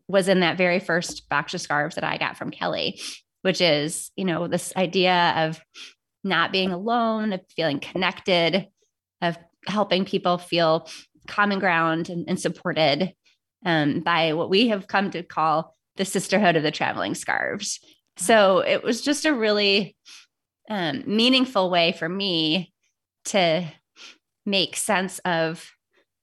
was 0.08 0.26
in 0.26 0.40
that 0.40 0.58
very 0.58 0.80
first 0.80 1.28
box 1.28 1.54
of 1.54 1.60
scarves 1.60 1.94
that 1.94 2.02
I 2.02 2.18
got 2.18 2.36
from 2.36 2.50
Kelly, 2.50 3.00
which 3.42 3.60
is, 3.60 4.10
you 4.16 4.24
know, 4.24 4.48
this 4.48 4.72
idea 4.76 5.34
of 5.36 5.60
not 6.24 6.52
being 6.52 6.72
alone, 6.72 7.32
of 7.32 7.42
feeling 7.54 7.80
connected, 7.80 8.66
of 9.22 9.38
helping 9.66 10.04
people 10.04 10.38
feel 10.38 10.88
common 11.28 11.58
ground 11.58 12.08
and, 12.08 12.28
and 12.28 12.40
supported 12.40 13.14
um, 13.64 14.00
by 14.00 14.32
what 14.32 14.50
we 14.50 14.68
have 14.68 14.86
come 14.86 15.10
to 15.10 15.22
call 15.22 15.76
the 16.00 16.04
sisterhood 16.06 16.56
of 16.56 16.62
the 16.62 16.70
traveling 16.70 17.14
scarves. 17.14 17.78
So 18.16 18.60
it 18.60 18.82
was 18.82 19.02
just 19.02 19.26
a 19.26 19.34
really 19.34 19.94
um, 20.70 21.02
meaningful 21.06 21.68
way 21.68 21.92
for 21.92 22.08
me 22.08 22.72
to 23.26 23.66
make 24.46 24.78
sense 24.78 25.18
of 25.26 25.70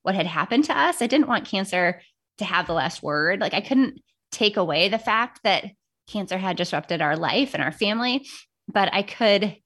what 0.01 0.15
had 0.15 0.25
happened 0.25 0.63
to 0.65 0.75
us. 0.75 1.00
I 1.00 1.05
didn't 1.05 1.27
want 1.27 1.46
cancer 1.46 2.01
to 2.39 2.46
have 2.46 2.65
the 2.65 2.74
last 2.74 3.03
word. 3.03 3.39
Like 3.39 3.53
I 3.53 3.62
couldn't 3.62 4.01
take 4.31 4.57
away 4.57 4.89
the 4.89 4.98
fact 4.98 5.41
that 5.43 5.65
cancer 6.10 6.39
had 6.39 6.57
disrupted 6.57 7.00
our 7.00 7.15
life 7.15 7.53
and 7.53 7.62
our 7.62 7.72
family, 7.72 8.27
but 8.67 8.91
I 8.91 9.03
could 9.03 9.57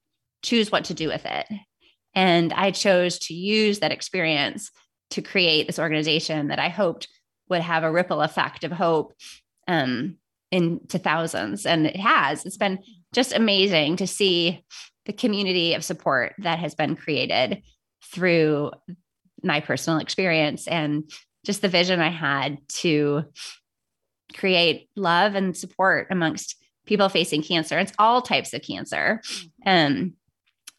choose 0.43 0.73
what 0.73 0.83
to 0.85 0.93
do 0.93 1.07
with 1.07 1.25
it. 1.25 1.47
And 2.13 2.51
I 2.51 2.71
chose 2.71 3.17
to 3.19 3.33
use 3.33 3.79
that 3.79 3.93
experience 3.93 4.71
to 5.11 5.21
create 5.21 5.67
this 5.67 5.79
organization 5.79 6.49
that 6.49 6.59
I 6.59 6.67
hoped 6.67 7.07
would 7.47 7.61
have 7.61 7.83
a 7.85 7.91
ripple 7.91 8.21
effect 8.21 8.65
of 8.65 8.73
hope 8.73 9.13
um, 9.71 10.17
into 10.51 10.99
thousands. 10.99 11.65
And 11.65 11.87
it 11.87 11.95
has. 11.95 12.45
It's 12.45 12.57
been 12.57 12.79
just 13.13 13.33
amazing 13.33 13.95
to 13.97 14.07
see 14.07 14.63
the 15.05 15.13
community 15.13 15.73
of 15.73 15.83
support 15.83 16.35
that 16.39 16.59
has 16.59 16.75
been 16.75 16.95
created 16.95 17.63
through 18.13 18.71
my 19.43 19.61
personal 19.61 19.99
experience 19.99 20.67
and 20.67 21.09
just 21.45 21.61
the 21.61 21.69
vision 21.69 22.01
I 22.01 22.09
had 22.09 22.57
to 22.67 23.23
create 24.35 24.89
love 24.95 25.35
and 25.35 25.55
support 25.55 26.07
amongst 26.11 26.57
people 26.85 27.09
facing 27.09 27.41
cancer. 27.41 27.79
It's 27.79 27.93
all 27.97 28.21
types 28.21 28.53
of 28.53 28.61
cancer. 28.61 29.21
Um, 29.65 30.13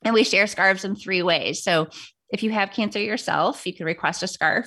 and 0.05 0.15
we 0.15 0.25
share 0.25 0.47
scarves 0.47 0.85
in 0.85 0.97
three 0.97 1.23
ways. 1.23 1.63
So 1.63 1.89
if 2.31 2.43
you 2.43 2.51
have 2.51 2.73
cancer 2.73 2.99
yourself, 2.99 3.67
you 3.67 3.75
can 3.75 3.87
request 3.87 4.23
a 4.23 4.27
scarf 4.27 4.67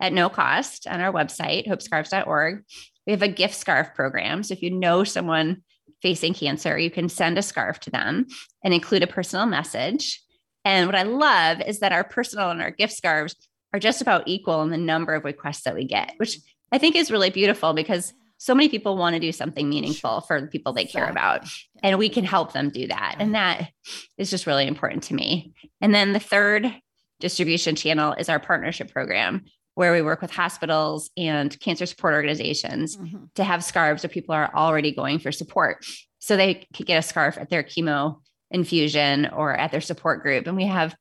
at 0.00 0.12
no 0.12 0.28
cost 0.28 0.86
on 0.86 1.00
our 1.00 1.12
website, 1.12 1.66
hopescarves.org. 1.66 2.64
We 3.06 3.12
have 3.12 3.22
a 3.22 3.28
gift 3.28 3.54
scarf 3.54 3.94
program. 3.94 4.42
So 4.42 4.52
if 4.52 4.62
you 4.62 4.70
know 4.70 5.04
someone 5.04 5.62
facing 6.02 6.34
cancer, 6.34 6.78
you 6.78 6.90
can 6.90 7.08
send 7.08 7.38
a 7.38 7.42
scarf 7.42 7.80
to 7.80 7.90
them 7.90 8.26
and 8.64 8.74
include 8.74 9.02
a 9.02 9.06
personal 9.06 9.46
message. 9.46 10.20
And 10.64 10.86
what 10.86 10.94
I 10.94 11.02
love 11.02 11.60
is 11.60 11.80
that 11.80 11.92
our 11.92 12.04
personal 12.04 12.50
and 12.50 12.62
our 12.62 12.70
gift 12.70 12.92
scarves 12.92 13.34
are 13.72 13.80
just 13.80 14.02
about 14.02 14.24
equal 14.26 14.62
in 14.62 14.70
the 14.70 14.76
number 14.76 15.14
of 15.14 15.24
requests 15.24 15.62
that 15.62 15.74
we 15.74 15.84
get, 15.84 16.12
which 16.18 16.38
I 16.70 16.78
think 16.78 16.96
is 16.96 17.10
really 17.10 17.30
beautiful 17.30 17.72
because 17.72 18.12
so 18.42 18.56
many 18.56 18.68
people 18.68 18.96
want 18.96 19.14
to 19.14 19.20
do 19.20 19.30
something 19.30 19.68
meaningful 19.68 20.20
for 20.22 20.40
the 20.40 20.48
people 20.48 20.72
they 20.72 20.84
care 20.84 21.08
about 21.08 21.46
and 21.80 21.96
we 21.96 22.08
can 22.08 22.24
help 22.24 22.52
them 22.52 22.70
do 22.70 22.88
that 22.88 23.14
and 23.20 23.36
that 23.36 23.70
is 24.18 24.30
just 24.30 24.48
really 24.48 24.66
important 24.66 25.04
to 25.04 25.14
me 25.14 25.52
and 25.80 25.94
then 25.94 26.12
the 26.12 26.18
third 26.18 26.74
distribution 27.20 27.76
channel 27.76 28.14
is 28.14 28.28
our 28.28 28.40
partnership 28.40 28.90
program 28.90 29.44
where 29.74 29.92
we 29.92 30.02
work 30.02 30.20
with 30.20 30.30
hospitals 30.30 31.10
and 31.16 31.58
cancer 31.60 31.86
support 31.86 32.14
organizations 32.14 32.96
mm-hmm. 32.96 33.24
to 33.34 33.44
have 33.44 33.64
scarves 33.64 34.02
where 34.02 34.10
people 34.10 34.34
are 34.34 34.54
already 34.54 34.92
going 34.92 35.18
for 35.18 35.32
support 35.32 35.84
so 36.18 36.36
they 36.36 36.66
could 36.74 36.86
get 36.86 36.98
a 36.98 37.02
scarf 37.02 37.38
at 37.38 37.50
their 37.50 37.62
chemo 37.62 38.16
infusion 38.50 39.26
or 39.26 39.54
at 39.54 39.70
their 39.72 39.80
support 39.80 40.22
group 40.22 40.46
and 40.46 40.56
we 40.56 40.66
have 40.66 40.94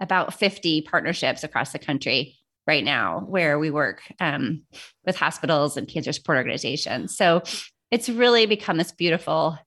about 0.00 0.34
50 0.34 0.82
partnerships 0.82 1.42
across 1.42 1.72
the 1.72 1.78
country 1.78 2.36
right 2.66 2.84
now 2.84 3.20
where 3.20 3.58
we 3.58 3.70
work 3.70 4.02
um, 4.20 4.62
with 5.04 5.16
hospitals 5.16 5.76
and 5.76 5.88
cancer 5.88 6.12
support 6.12 6.36
organizations. 6.36 7.16
So 7.16 7.42
it's 7.90 8.10
really 8.10 8.44
become 8.44 8.76
this 8.76 8.92
beautiful 8.92 9.58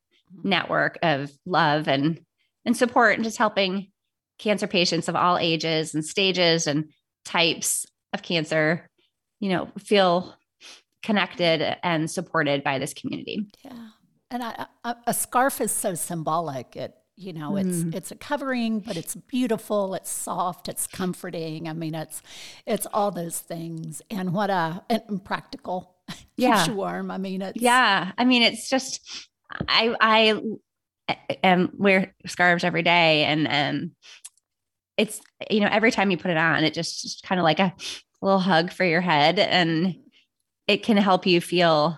network 0.44 1.00
of 1.02 1.32
love 1.46 1.88
and 1.88 2.22
and 2.64 2.78
support 2.78 3.16
and 3.16 3.24
just 3.24 3.40
helping 3.40 3.88
cancer 4.38 4.68
patients 4.68 5.10
of 5.10 5.16
all 5.16 5.40
ages 5.40 5.96
and 5.96 6.06
stages 6.06 6.68
and 6.68 6.92
types 7.26 7.86
of 8.14 8.22
cancer, 8.22 8.90
you 9.40 9.50
know, 9.50 9.70
feel 9.80 10.36
connected 11.04 11.78
and 11.84 12.10
supported 12.10 12.64
by 12.64 12.80
this 12.80 12.94
community. 12.94 13.48
Yeah. 13.64 13.88
And 14.30 14.44
I, 14.44 14.66
a, 14.84 14.96
a 15.08 15.14
scarf 15.14 15.60
is 15.60 15.72
so 15.72 15.96
symbolic. 15.96 16.76
It 16.76 16.96
you 17.22 17.34
know 17.34 17.56
it's 17.56 17.80
mm. 17.80 17.94
it's 17.94 18.12
a 18.12 18.16
covering 18.16 18.80
but 18.80 18.98
it's 18.98 19.16
beautiful 19.16 19.94
it's 19.94 20.10
soft 20.10 20.68
it's 20.68 20.88
comforting 20.88 21.68
i 21.68 21.74
mean 21.74 21.94
it's 21.94 22.22
it's 22.66 22.88
all 22.94 23.12
those 23.12 23.38
things 23.38 24.02
and 24.10 24.34
what 24.34 24.50
a 24.50 24.84
and 24.90 25.24
practical 25.24 25.98
yeah 26.38 26.58
keeps 26.58 26.70
you 26.70 26.74
warm 26.74 27.12
i 27.12 27.18
mean 27.18 27.42
it's 27.42 27.62
yeah 27.62 28.12
i 28.18 28.26
mean 28.26 28.42
it's 28.42 28.70
just 28.70 29.30
i 29.68 29.96
i 30.02 30.42
am 31.44 31.70
wear 31.78 32.16
scarves 32.26 32.64
every 32.64 32.84
day 32.84 33.26
and 33.26 33.48
um 33.48 33.92
it's 34.98 35.22
you 35.50 35.60
know 35.60 35.70
every 35.72 35.92
time 35.92 36.12
you 36.12 36.18
put 36.18 36.32
it 36.32 36.38
on 36.38 36.64
it 36.64 36.74
just, 36.74 37.02
just 37.02 37.24
kind 37.24 37.40
of 37.40 37.44
like 37.44 37.60
a 37.60 37.74
little 38.22 38.40
hug 38.40 38.72
for 38.72 38.86
your 38.86 39.02
head 39.02 39.40
and 39.40 39.96
it 40.68 40.84
can 40.84 40.98
help 40.98 41.26
you 41.26 41.42
feel 41.42 41.98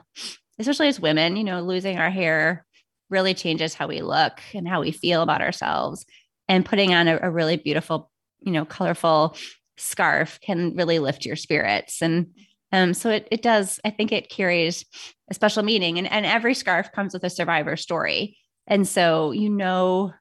especially 0.60 0.88
as 0.88 1.00
women 1.00 1.36
you 1.36 1.44
know 1.44 1.62
losing 1.62 1.98
our 1.98 2.10
hair 2.10 2.66
really 3.14 3.34
changes 3.34 3.76
how 3.76 3.88
we 3.88 4.02
look 4.02 4.42
and 4.54 4.68
how 4.68 4.82
we 4.82 4.92
feel 4.92 5.22
about 5.22 5.42
ourselves. 5.42 6.06
And 6.50 6.66
putting 6.66 6.94
on 6.94 7.08
a, 7.08 7.20
a 7.22 7.32
really 7.32 7.56
beautiful, 7.56 8.12
you 8.42 8.52
know, 8.52 8.66
colorful 8.66 9.38
scarf 9.78 10.40
can 10.42 10.76
really 10.76 11.00
lift 11.00 11.26
your 11.26 11.38
spirits. 11.38 12.02
And 12.02 12.28
um, 12.74 12.94
so 12.94 13.10
it, 13.12 13.28
it 13.32 13.42
does, 13.42 13.80
I 13.86 13.92
think 13.92 14.12
it 14.12 14.30
carries 14.30 14.84
a 15.30 15.34
special 15.34 15.64
meaning. 15.64 15.98
And, 16.00 16.12
and 16.12 16.26
every 16.26 16.54
scarf 16.54 16.92
comes 16.92 17.14
with 17.14 17.24
a 17.24 17.30
survivor 17.30 17.78
story. 17.78 18.38
And 18.68 18.86
so 18.86 19.32
you 19.32 19.50
know 19.50 20.12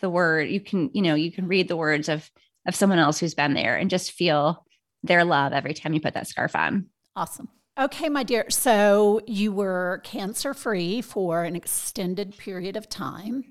the 0.00 0.10
word, 0.10 0.48
you 0.48 0.60
can, 0.60 0.90
you 0.92 1.02
know, 1.02 1.14
you 1.14 1.32
can 1.32 1.48
read 1.48 1.68
the 1.68 1.76
words 1.76 2.08
of 2.08 2.30
of 2.66 2.74
someone 2.74 2.98
else 2.98 3.18
who's 3.18 3.34
been 3.34 3.54
there 3.54 3.76
and 3.76 3.90
just 3.90 4.12
feel 4.12 4.64
their 5.02 5.24
love 5.24 5.52
every 5.52 5.74
time 5.74 5.92
you 5.92 6.00
put 6.00 6.14
that 6.14 6.26
scarf 6.26 6.56
on. 6.56 6.86
Awesome. 7.14 7.48
Okay, 7.78 8.08
my 8.08 8.22
dear. 8.22 8.48
So 8.50 9.20
you 9.26 9.52
were 9.52 10.00
cancer 10.04 10.54
free 10.54 11.02
for 11.02 11.44
an 11.44 11.56
extended 11.56 12.36
period 12.38 12.76
of 12.76 12.88
time. 12.88 13.44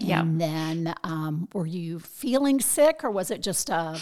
And 0.00 0.08
yeah. 0.08 0.24
then 0.26 0.94
um, 1.04 1.48
were 1.52 1.66
you 1.66 2.00
feeling 2.00 2.58
sick 2.60 3.04
or 3.04 3.10
was 3.10 3.30
it 3.30 3.42
just 3.42 3.68
a. 3.70 4.00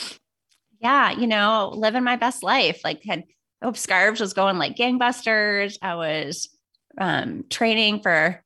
Yeah, 0.81 1.11
you 1.11 1.27
know, 1.27 1.73
living 1.75 2.05
my 2.05 2.15
best 2.15 2.45
life. 2.45 2.83
Like, 2.85 3.03
had 3.05 3.25
Hope 3.61 3.77
Scarves 3.77 4.21
was 4.21 4.33
going 4.33 4.59
like 4.59 4.77
gangbusters. 4.77 5.77
I 5.83 5.97
was 5.97 6.49
um, 6.97 7.45
training 7.51 8.01
for 8.01 8.45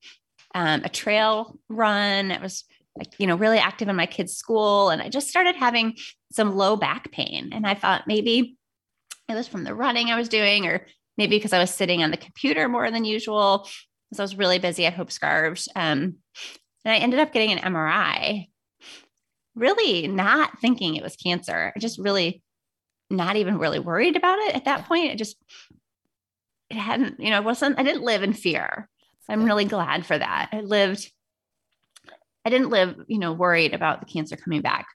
um, 0.55 0.83
a 0.83 0.89
trail 0.89 1.59
run. 1.69 2.33
I 2.33 2.41
was 2.41 2.65
like, 2.97 3.13
you 3.19 3.27
know, 3.27 3.37
really 3.37 3.59
active 3.59 3.89
in 3.89 3.97
my 3.97 4.07
kids' 4.07 4.37
school. 4.37 4.91
And 4.91 5.01
I 5.01 5.09
just 5.09 5.29
started 5.29 5.57
having 5.57 5.97
some 6.31 6.57
low 6.57 6.77
back 6.77 7.11
pain. 7.13 7.51
And 7.53 7.67
I 7.67 7.75
thought 7.75 8.07
maybe 8.07 8.57
it 9.29 9.35
was 9.35 9.49
from 9.49 9.65
the 9.65 9.75
running 9.75 10.09
I 10.09 10.17
was 10.17 10.29
doing 10.29 10.67
or 10.67 10.87
maybe 11.17 11.37
because 11.37 11.53
I 11.53 11.59
was 11.59 11.71
sitting 11.71 12.03
on 12.03 12.11
the 12.11 12.17
computer 12.17 12.69
more 12.69 12.91
than 12.91 13.05
usual 13.05 13.69
because 14.09 14.21
I 14.21 14.25
was 14.25 14.37
really 14.37 14.59
busy 14.59 14.85
at 14.87 14.95
Hope 14.95 15.11
Scarves. 15.11 15.69
Um, 15.75 16.17
and 16.85 16.93
I 16.93 16.97
ended 16.97 17.21
up 17.21 17.33
getting 17.33 17.53
an 17.53 17.73
MRI, 17.73 18.49
really 19.55 20.07
not 20.09 20.59
thinking 20.61 20.97
it 20.97 21.03
was 21.03 21.17
cancer. 21.17 21.73
I 21.75 21.79
just 21.79 21.99
really 21.99 22.43
not 23.09 23.37
even 23.37 23.59
really 23.59 23.79
worried 23.79 24.17
about 24.17 24.39
it 24.41 24.55
at 24.55 24.65
that 24.65 24.87
point. 24.87 25.13
It 25.13 25.19
just, 25.19 25.37
it 26.71 26.77
hadn't, 26.77 27.21
you 27.21 27.31
know, 27.31 27.39
it 27.39 27.45
wasn't, 27.45 27.79
I 27.79 27.83
didn't 27.83 28.03
live 28.03 28.23
in 28.23 28.33
fear. 28.33 28.89
I'm 29.29 29.45
really 29.45 29.65
glad 29.65 30.05
for 30.05 30.19
that. 30.19 30.49
I 30.53 30.61
lived, 30.61 31.11
I 32.45 32.51
didn't 32.51 32.71
live, 32.71 32.97
you 33.07 33.19
know, 33.19 33.33
worried 33.33 33.75
about 33.75 34.01
the 34.01 34.07
cancer 34.07 34.37
coming 34.37 34.63
back 34.63 34.87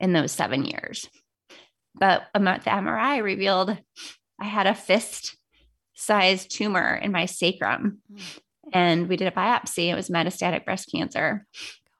in 0.00 0.12
those 0.12 0.32
seven 0.32 0.64
years. 0.64 1.08
But 1.94 2.24
a 2.34 2.38
the 2.38 2.44
MRI 2.44 3.22
revealed 3.22 3.76
I 4.40 4.44
had 4.44 4.66
a 4.66 4.74
fist 4.74 5.36
sized 5.94 6.50
tumor 6.50 6.94
in 6.94 7.10
my 7.10 7.26
sacrum. 7.26 7.98
Mm. 8.12 8.38
And 8.72 9.08
we 9.08 9.16
did 9.16 9.28
a 9.28 9.32
biopsy. 9.32 9.90
It 9.90 9.94
was 9.94 10.10
metastatic 10.10 10.64
breast 10.64 10.90
cancer. 10.92 11.46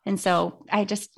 And 0.04 0.20
so 0.20 0.64
I 0.70 0.84
just 0.84 1.10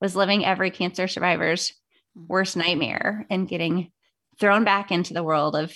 was 0.00 0.14
living 0.14 0.44
every 0.44 0.70
cancer 0.70 1.08
survivor's 1.08 1.72
mm. 2.16 2.26
worst 2.28 2.56
nightmare 2.56 3.26
and 3.30 3.48
getting 3.48 3.90
thrown 4.38 4.64
back 4.64 4.92
into 4.92 5.14
the 5.14 5.24
world 5.24 5.56
of 5.56 5.74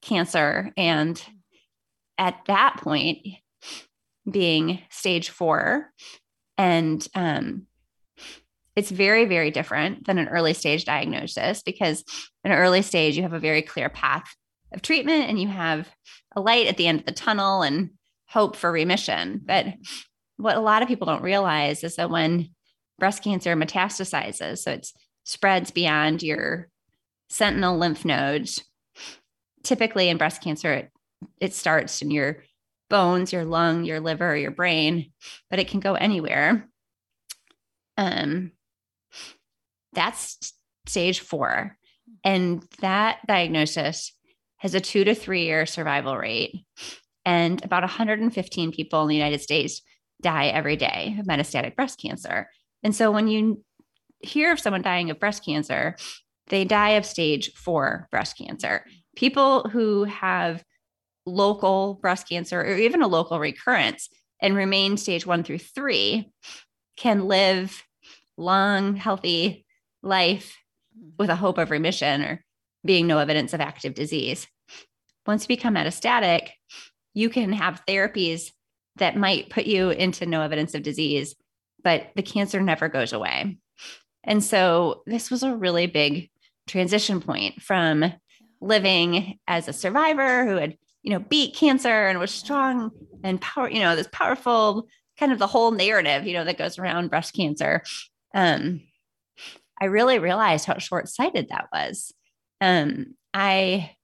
cancer. 0.00 0.72
And 0.76 1.22
at 2.16 2.40
that 2.46 2.78
point, 2.78 3.18
being 4.30 4.82
stage 4.90 5.30
four, 5.30 5.90
and 6.60 7.08
um, 7.14 7.62
it's 8.76 8.90
very, 8.90 9.24
very 9.24 9.50
different 9.50 10.06
than 10.06 10.18
an 10.18 10.28
early 10.28 10.52
stage 10.52 10.84
diagnosis 10.84 11.62
because 11.62 12.04
in 12.44 12.52
an 12.52 12.58
early 12.58 12.82
stage, 12.82 13.16
you 13.16 13.22
have 13.22 13.32
a 13.32 13.40
very 13.40 13.62
clear 13.62 13.88
path 13.88 14.36
of 14.70 14.82
treatment 14.82 15.30
and 15.30 15.40
you 15.40 15.48
have 15.48 15.88
a 16.36 16.40
light 16.42 16.66
at 16.66 16.76
the 16.76 16.86
end 16.86 17.00
of 17.00 17.06
the 17.06 17.12
tunnel 17.12 17.62
and 17.62 17.92
hope 18.28 18.56
for 18.56 18.70
remission. 18.70 19.40
But 19.42 19.68
what 20.36 20.58
a 20.58 20.60
lot 20.60 20.82
of 20.82 20.88
people 20.88 21.06
don't 21.06 21.22
realize 21.22 21.82
is 21.82 21.96
that 21.96 22.10
when 22.10 22.50
breast 22.98 23.24
cancer 23.24 23.56
metastasizes, 23.56 24.58
so 24.58 24.72
it 24.72 24.86
spreads 25.24 25.70
beyond 25.70 26.22
your 26.22 26.68
sentinel 27.30 27.78
lymph 27.78 28.04
nodes, 28.04 28.62
typically 29.62 30.10
in 30.10 30.18
breast 30.18 30.42
cancer, 30.42 30.74
it, 30.74 30.90
it 31.40 31.54
starts 31.54 32.02
in 32.02 32.10
your 32.10 32.42
bones, 32.90 33.32
your 33.32 33.44
lung, 33.44 33.84
your 33.84 34.00
liver, 34.00 34.36
your 34.36 34.50
brain, 34.50 35.12
but 35.48 35.58
it 35.58 35.68
can 35.68 35.80
go 35.80 35.94
anywhere. 35.94 36.68
Um, 37.96 38.52
that's 39.92 40.54
stage 40.86 41.20
four. 41.20 41.76
And 42.24 42.62
that 42.80 43.20
diagnosis 43.26 44.12
has 44.58 44.74
a 44.74 44.80
two 44.80 45.04
to 45.04 45.14
three 45.14 45.44
year 45.44 45.64
survival 45.64 46.16
rate. 46.16 46.54
And 47.24 47.64
about 47.64 47.82
115 47.82 48.72
people 48.72 49.02
in 49.02 49.08
the 49.08 49.14
United 49.14 49.40
States 49.40 49.82
die 50.20 50.48
every 50.48 50.76
day 50.76 51.16
of 51.18 51.26
metastatic 51.26 51.76
breast 51.76 52.00
cancer. 52.00 52.48
And 52.82 52.94
so 52.94 53.10
when 53.10 53.28
you 53.28 53.62
hear 54.20 54.52
of 54.52 54.60
someone 54.60 54.82
dying 54.82 55.10
of 55.10 55.20
breast 55.20 55.44
cancer, 55.44 55.96
they 56.48 56.64
die 56.64 56.90
of 56.90 57.06
stage 57.06 57.52
four 57.54 58.08
breast 58.10 58.36
cancer. 58.36 58.84
People 59.16 59.68
who 59.68 60.04
have 60.04 60.64
local 61.30 61.94
breast 61.94 62.28
cancer 62.28 62.60
or 62.60 62.76
even 62.76 63.02
a 63.02 63.08
local 63.08 63.38
recurrence 63.38 64.08
and 64.40 64.54
remain 64.54 64.96
stage 64.96 65.26
one 65.26 65.44
through 65.44 65.58
three 65.58 66.30
can 66.96 67.26
live 67.26 67.82
long, 68.36 68.96
healthy 68.96 69.64
life 70.02 70.56
mm-hmm. 70.96 71.10
with 71.18 71.30
a 71.30 71.36
hope 71.36 71.58
of 71.58 71.70
remission 71.70 72.22
or 72.22 72.44
being 72.84 73.06
no 73.06 73.18
evidence 73.18 73.52
of 73.52 73.60
active 73.60 73.94
disease. 73.94 74.46
Once 75.26 75.44
you 75.44 75.48
become 75.48 75.74
metastatic, 75.74 76.50
you 77.14 77.28
can 77.28 77.52
have 77.52 77.82
therapies 77.86 78.50
that 78.96 79.16
might 79.16 79.50
put 79.50 79.66
you 79.66 79.90
into 79.90 80.26
no 80.26 80.42
evidence 80.42 80.74
of 80.74 80.82
disease, 80.82 81.34
but 81.82 82.10
the 82.16 82.22
cancer 82.22 82.60
never 82.60 82.88
goes 82.88 83.12
away. 83.12 83.58
And 84.24 84.42
so 84.42 85.02
this 85.06 85.30
was 85.30 85.42
a 85.42 85.56
really 85.56 85.86
big 85.86 86.30
transition 86.66 87.20
point 87.20 87.62
from 87.62 88.12
living 88.60 89.38
as 89.46 89.68
a 89.68 89.72
survivor 89.72 90.46
who 90.46 90.56
had, 90.56 90.76
you 91.02 91.10
know, 91.10 91.20
beat 91.20 91.54
cancer 91.54 92.06
and 92.06 92.18
was 92.18 92.30
strong 92.30 92.90
and 93.24 93.40
power, 93.40 93.70
you 93.70 93.80
know, 93.80 93.96
this 93.96 94.08
powerful 94.12 94.86
kind 95.18 95.32
of 95.32 95.38
the 95.38 95.46
whole 95.46 95.70
narrative, 95.70 96.26
you 96.26 96.34
know, 96.34 96.44
that 96.44 96.58
goes 96.58 96.78
around 96.78 97.10
breast 97.10 97.34
cancer. 97.34 97.82
Um, 98.34 98.82
I 99.80 99.86
really 99.86 100.18
realized 100.18 100.66
how 100.66 100.78
short-sighted 100.78 101.48
that 101.48 101.68
was. 101.72 102.12
Um, 102.60 103.14
I 103.32 103.96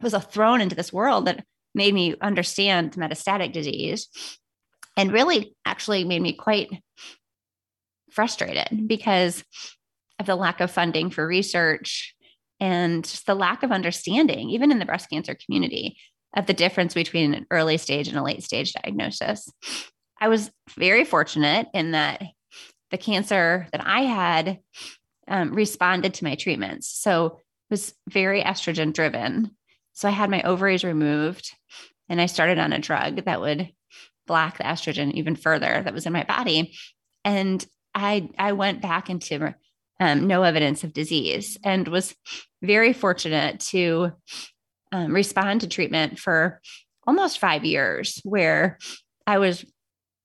was 0.00 0.14
thrown 0.14 0.60
into 0.60 0.76
this 0.76 0.92
world 0.92 1.26
that 1.26 1.44
made 1.74 1.92
me 1.94 2.14
understand 2.20 2.92
metastatic 2.92 3.52
disease 3.52 4.08
and 4.96 5.12
really 5.12 5.54
actually 5.64 6.04
made 6.04 6.22
me 6.22 6.32
quite 6.32 6.70
frustrated 8.10 8.88
because 8.88 9.44
of 10.18 10.26
the 10.26 10.36
lack 10.36 10.60
of 10.60 10.70
funding 10.70 11.10
for 11.10 11.26
research 11.26 12.14
and 12.60 13.04
just 13.04 13.26
the 13.26 13.34
lack 13.34 13.62
of 13.62 13.72
understanding, 13.72 14.50
even 14.50 14.70
in 14.70 14.78
the 14.78 14.86
breast 14.86 15.10
cancer 15.10 15.34
community, 15.34 15.96
of 16.36 16.46
the 16.46 16.52
difference 16.52 16.94
between 16.94 17.34
an 17.34 17.46
early 17.50 17.78
stage 17.78 18.08
and 18.08 18.16
a 18.18 18.22
late 18.22 18.42
stage 18.42 18.72
diagnosis. 18.72 19.50
I 20.20 20.28
was 20.28 20.50
very 20.76 21.04
fortunate 21.04 21.68
in 21.72 21.92
that 21.92 22.22
the 22.90 22.98
cancer 22.98 23.68
that 23.72 23.86
I 23.86 24.02
had 24.02 24.58
um, 25.26 25.52
responded 25.52 26.14
to 26.14 26.24
my 26.24 26.34
treatments. 26.34 26.88
So 26.88 27.26
it 27.26 27.70
was 27.70 27.94
very 28.08 28.42
estrogen 28.42 28.92
driven. 28.92 29.56
So 29.92 30.08
I 30.08 30.12
had 30.12 30.30
my 30.30 30.42
ovaries 30.42 30.84
removed 30.84 31.52
and 32.08 32.20
I 32.20 32.26
started 32.26 32.58
on 32.58 32.72
a 32.72 32.78
drug 32.78 33.24
that 33.24 33.40
would 33.40 33.70
block 34.26 34.58
the 34.58 34.64
estrogen 34.64 35.12
even 35.12 35.36
further 35.36 35.82
that 35.82 35.94
was 35.94 36.06
in 36.06 36.12
my 36.12 36.24
body. 36.24 36.74
And 37.24 37.64
I 37.94 38.30
I 38.38 38.52
went 38.52 38.80
back 38.80 39.10
into 39.10 39.54
um, 40.00 40.26
no 40.26 40.42
evidence 40.42 40.84
of 40.84 40.92
disease 40.92 41.58
and 41.64 41.88
was 41.88 42.14
very 42.62 42.92
fortunate 42.92 43.60
to 43.60 44.12
um, 44.92 45.14
respond 45.14 45.60
to 45.60 45.68
treatment 45.68 46.18
for 46.18 46.60
almost 47.06 47.38
five 47.38 47.64
years, 47.64 48.20
where 48.24 48.78
I 49.26 49.38
was 49.38 49.64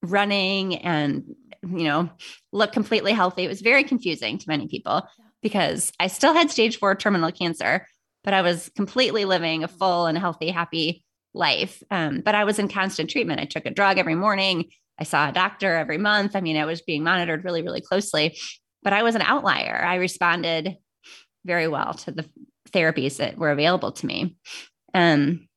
running 0.01 0.77
and 0.77 1.24
you 1.63 1.86
know 1.86 2.10
looked 2.51 2.74
completely 2.74 3.13
healthy. 3.13 3.44
It 3.44 3.50
was 3.50 3.62
very 3.62 3.84
confusing 3.84 4.38
to 4.38 4.50
many 4.50 4.68
people 4.68 5.03
because 5.42 5.92
I 6.00 6.08
still 6.08 6.34
had 6.34 6.51
stage 6.51 6.77
four 6.77 6.96
terminal 6.96 7.32
cancer, 7.32 7.88
but 8.24 8.34
I 8.34 8.42
was 8.42 8.70
completely 8.75 9.25
living 9.25 9.63
a 9.63 9.68
full 9.68 10.06
and 10.06 10.18
healthy, 10.18 10.50
happy 10.50 11.03
life. 11.34 11.82
Um, 11.92 12.22
but 12.22 12.36
I 12.36 12.44
was 12.44 12.60
in 12.60 12.68
constant 12.68 13.10
treatment. 13.10 13.42
I 13.42 13.46
took 13.46 13.65
a 13.65 13.72
drug 13.72 13.98
every 13.98 14.15
morning. 14.15 14.70
I 15.00 15.03
saw 15.03 15.30
a 15.30 15.34
doctor 15.34 15.75
every 15.75 15.98
month. 15.98 16.36
I 16.36 16.42
mean, 16.42 16.58
I 16.58 16.65
was 16.65 16.82
being 16.82 17.03
monitored 17.03 17.44
really, 17.44 17.63
really 17.63 17.82
closely, 17.82 18.38
but 18.83 18.93
I 18.93 19.03
was 19.03 19.15
an 19.15 19.21
outlier. 19.21 19.83
I 19.83 19.95
responded 19.95 20.77
very 21.45 21.67
well 21.67 21.93
to 21.93 22.11
the 22.11 22.29
therapies 22.71 23.17
that 23.17 23.37
were 23.37 23.51
available 23.51 23.91
to 23.91 24.05
me. 24.05 24.35
Um, 24.93 25.47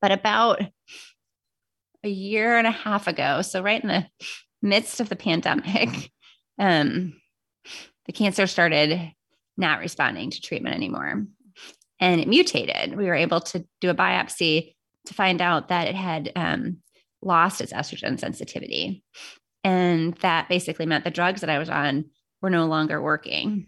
but 0.00 0.12
about 0.12 0.60
a 2.04 2.08
year 2.08 2.56
and 2.56 2.66
a 2.66 2.72
half 2.72 3.06
ago, 3.06 3.42
so 3.42 3.62
right 3.62 3.82
in 3.82 3.88
the 3.88 4.06
midst 4.60 5.00
of 5.00 5.08
the 5.08 5.16
pandemic, 5.16 6.10
um, 6.58 7.14
the 8.06 8.12
cancer 8.12 8.46
started 8.46 9.12
not 9.56 9.80
responding 9.80 10.30
to 10.30 10.40
treatment 10.40 10.74
anymore 10.74 11.26
and 12.02 12.20
it 12.20 12.26
mutated. 12.26 12.96
We 12.96 13.06
were 13.06 13.14
able 13.14 13.40
to 13.40 13.64
do 13.80 13.88
a 13.88 13.94
biopsy 13.94 14.74
to 15.06 15.14
find 15.14 15.40
out 15.40 15.68
that 15.68 15.86
it 15.86 15.94
had 15.94 16.32
um, 16.34 16.78
lost 17.22 17.60
its 17.60 17.72
estrogen 17.72 18.18
sensitivity. 18.18 19.04
And 19.62 20.14
that 20.16 20.48
basically 20.48 20.84
meant 20.84 21.04
the 21.04 21.12
drugs 21.12 21.42
that 21.42 21.50
I 21.50 21.60
was 21.60 21.70
on 21.70 22.06
were 22.42 22.50
no 22.50 22.66
longer 22.66 23.00
working. 23.00 23.66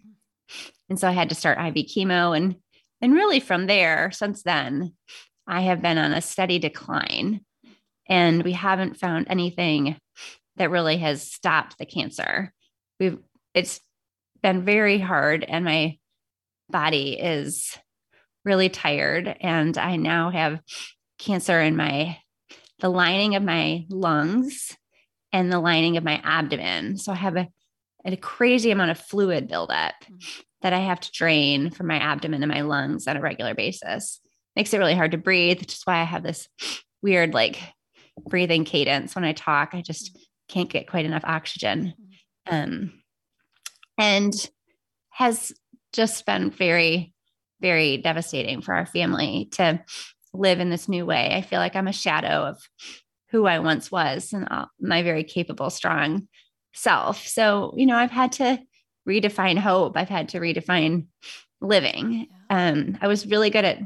And 0.91 0.99
so 0.99 1.09
I 1.09 1.13
had 1.13 1.31
to 1.31 1.35
start 1.35 1.59
IV 1.59 1.87
chemo. 1.87 2.37
And, 2.37 2.57
and 3.01 3.15
really 3.15 3.41
from 3.41 3.67
there, 3.67 4.11
since 4.13 4.43
then, 4.43 4.93
I 5.47 5.63
have 5.63 5.81
been 5.81 5.99
on 5.99 6.13
a 6.13 6.21
steady 6.21 6.59
decline. 6.59 7.41
And 8.09 8.43
we 8.43 8.53
haven't 8.53 8.99
found 8.99 9.29
anything 9.31 9.97
that 10.57 10.71
really 10.71 10.99
has 10.99 11.23
stopped 11.23 11.79
the 11.79 11.87
cancer. 11.87 12.53
We've 13.01 13.19
it's 13.55 13.81
been 14.43 14.65
very 14.65 14.99
hard, 14.99 15.45
and 15.45 15.65
my 15.65 15.99
body 16.69 17.19
is 17.19 17.77
really 18.45 18.69
tired. 18.69 19.35
And 19.41 19.79
I 19.79 19.97
now 19.97 20.31
have 20.31 20.61
cancer 21.19 21.61
in 21.61 21.77
my 21.77 22.19
the 22.81 22.91
lining 22.91 23.37
of 23.37 23.43
my 23.43 23.87
lungs 23.89 24.77
and 25.33 25.51
the 25.51 25.61
lining 25.61 25.97
of 25.97 26.05
my 26.05 26.21
abdomen. 26.23 26.99
So 26.99 27.13
I 27.13 27.17
have 27.17 27.37
a, 27.37 27.49
a 28.13 28.19
crazy 28.19 28.71
amount 28.71 28.91
of 28.91 28.99
fluid 28.99 29.49
buildup 29.49 29.95
mm-hmm. 30.05 30.41
that 30.63 30.73
I 30.73 30.79
have 30.79 31.01
to 31.01 31.13
drain 31.13 31.71
from 31.71 31.87
my 31.87 31.99
abdomen 31.99 32.43
and 32.43 32.53
my 32.53 32.61
lungs 32.61 33.07
on 33.07 33.17
a 33.17 33.21
regular 33.21 33.55
basis. 33.55 34.21
Makes 34.57 34.75
it 34.75 34.79
really 34.79 34.95
hard 34.95 35.13
to 35.13 35.19
breathe, 35.19 35.61
which 35.61 35.73
is 35.73 35.83
why 35.85 36.01
I 36.01 36.05
have 36.05 36.23
this 36.23 36.49
weird 37.03 37.35
like 37.35 37.59
breathing 38.29 38.65
cadence 38.65 39.15
when 39.15 39.25
I 39.25 39.33
talk. 39.33 39.71
I 39.73 39.83
just 39.83 40.15
mm-hmm. 40.15 40.23
can't 40.49 40.71
get 40.71 40.89
quite 40.89 41.07
enough 41.07 41.25
oxygen. 41.25 41.95
Mm-hmm. 42.49 42.55
Um, 42.55 42.93
and 43.99 44.51
has 45.11 45.53
just 45.93 46.27
been 46.27 46.51
very, 46.51 47.15
very 47.61 47.97
devastating 47.97 48.61
for 48.61 48.75
our 48.75 48.87
family 48.87 49.49
to 49.53 49.83
live 50.33 50.61
in 50.61 50.69
this 50.69 50.89
new 50.89 51.07
way. 51.07 51.35
I 51.35 51.43
feel 51.43 51.61
like 51.61 51.77
I'm 51.77 51.87
a 51.87 51.93
shadow 51.93 52.45
of 52.45 52.61
who 53.31 53.47
I 53.47 53.61
once 53.61 53.91
was 53.91 54.33
and 54.33 54.49
my 54.81 55.03
very 55.03 55.25
capable, 55.25 55.71
strong 55.71 56.29
self. 56.75 57.27
So, 57.27 57.75
you 57.77 57.87
know, 57.87 57.97
I've 57.97 58.11
had 58.11 58.33
to 58.33 58.59
redefine 59.09 59.59
hope. 59.59 59.97
I've 59.97 60.09
had 60.09 60.31
to 60.31 60.41
redefine 60.41 61.07
living. 61.61 62.29
Um, 62.51 62.99
I 63.01 63.09
was 63.09 63.27
really 63.27 63.51
good 63.51 63.65
at 63.65 63.79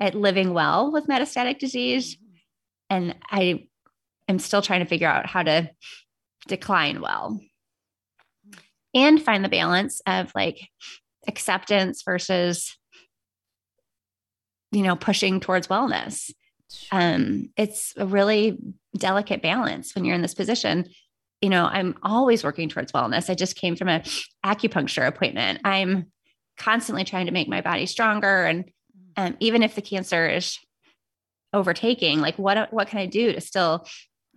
at 0.00 0.14
living 0.14 0.54
well 0.54 0.92
with 0.92 1.08
metastatic 1.08 1.58
disease, 1.58 2.16
mm-hmm. 2.16 2.36
and 2.90 3.16
I 3.30 3.66
am 4.28 4.38
still 4.38 4.62
trying 4.62 4.80
to 4.80 4.86
figure 4.86 5.08
out 5.08 5.26
how 5.26 5.42
to 5.42 5.70
decline 6.46 7.00
well 7.00 7.40
and 8.94 9.22
find 9.22 9.44
the 9.44 9.48
balance 9.48 10.00
of 10.06 10.30
like 10.34 10.68
acceptance 11.26 12.02
versus 12.02 12.78
you 14.70 14.82
know, 14.82 14.96
pushing 14.96 15.40
towards 15.40 15.68
wellness. 15.68 16.30
Um, 16.92 17.50
it's 17.56 17.94
a 17.96 18.06
really 18.06 18.58
delicate 18.96 19.42
balance 19.42 19.94
when 19.94 20.04
you're 20.04 20.14
in 20.14 20.22
this 20.22 20.34
position. 20.34 20.86
You 21.40 21.50
know, 21.50 21.66
I'm 21.66 21.96
always 22.02 22.42
working 22.42 22.68
towards 22.68 22.92
wellness. 22.92 23.30
I 23.30 23.34
just 23.34 23.56
came 23.56 23.76
from 23.76 23.88
a 23.88 24.02
acupuncture 24.44 25.06
appointment. 25.06 25.60
I'm 25.64 26.10
constantly 26.56 27.04
trying 27.04 27.26
to 27.26 27.32
make 27.32 27.48
my 27.48 27.60
body 27.60 27.86
stronger. 27.86 28.44
And 28.44 28.70
um, 29.16 29.36
even 29.38 29.62
if 29.62 29.74
the 29.74 29.82
cancer 29.82 30.28
is 30.28 30.58
overtaking, 31.52 32.20
like 32.20 32.36
what 32.36 32.72
what 32.72 32.88
can 32.88 32.98
I 32.98 33.06
do 33.06 33.32
to 33.32 33.40
still 33.40 33.86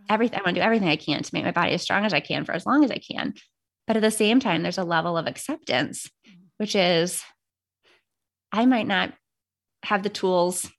everything? 0.09 0.39
I 0.39 0.43
want 0.43 0.55
to 0.55 0.61
do 0.61 0.65
everything 0.65 0.89
I 0.89 0.95
can 0.95 1.23
to 1.23 1.33
make 1.33 1.43
my 1.43 1.51
body 1.51 1.73
as 1.73 1.81
strong 1.81 2.05
as 2.05 2.13
I 2.13 2.19
can 2.19 2.45
for 2.45 2.53
as 2.53 2.65
long 2.65 2.83
as 2.83 2.91
I 2.91 2.97
can. 2.97 3.33
But 3.87 3.97
at 3.97 4.03
the 4.03 4.11
same 4.11 4.39
time, 4.39 4.61
there's 4.61 4.77
a 4.77 4.83
level 4.83 5.17
of 5.17 5.27
acceptance, 5.27 6.09
which 6.57 6.75
is 6.75 7.23
I 8.51 8.65
might 8.65 8.87
not 8.87 9.13
have 9.83 10.03
the 10.03 10.09
tools 10.09 10.69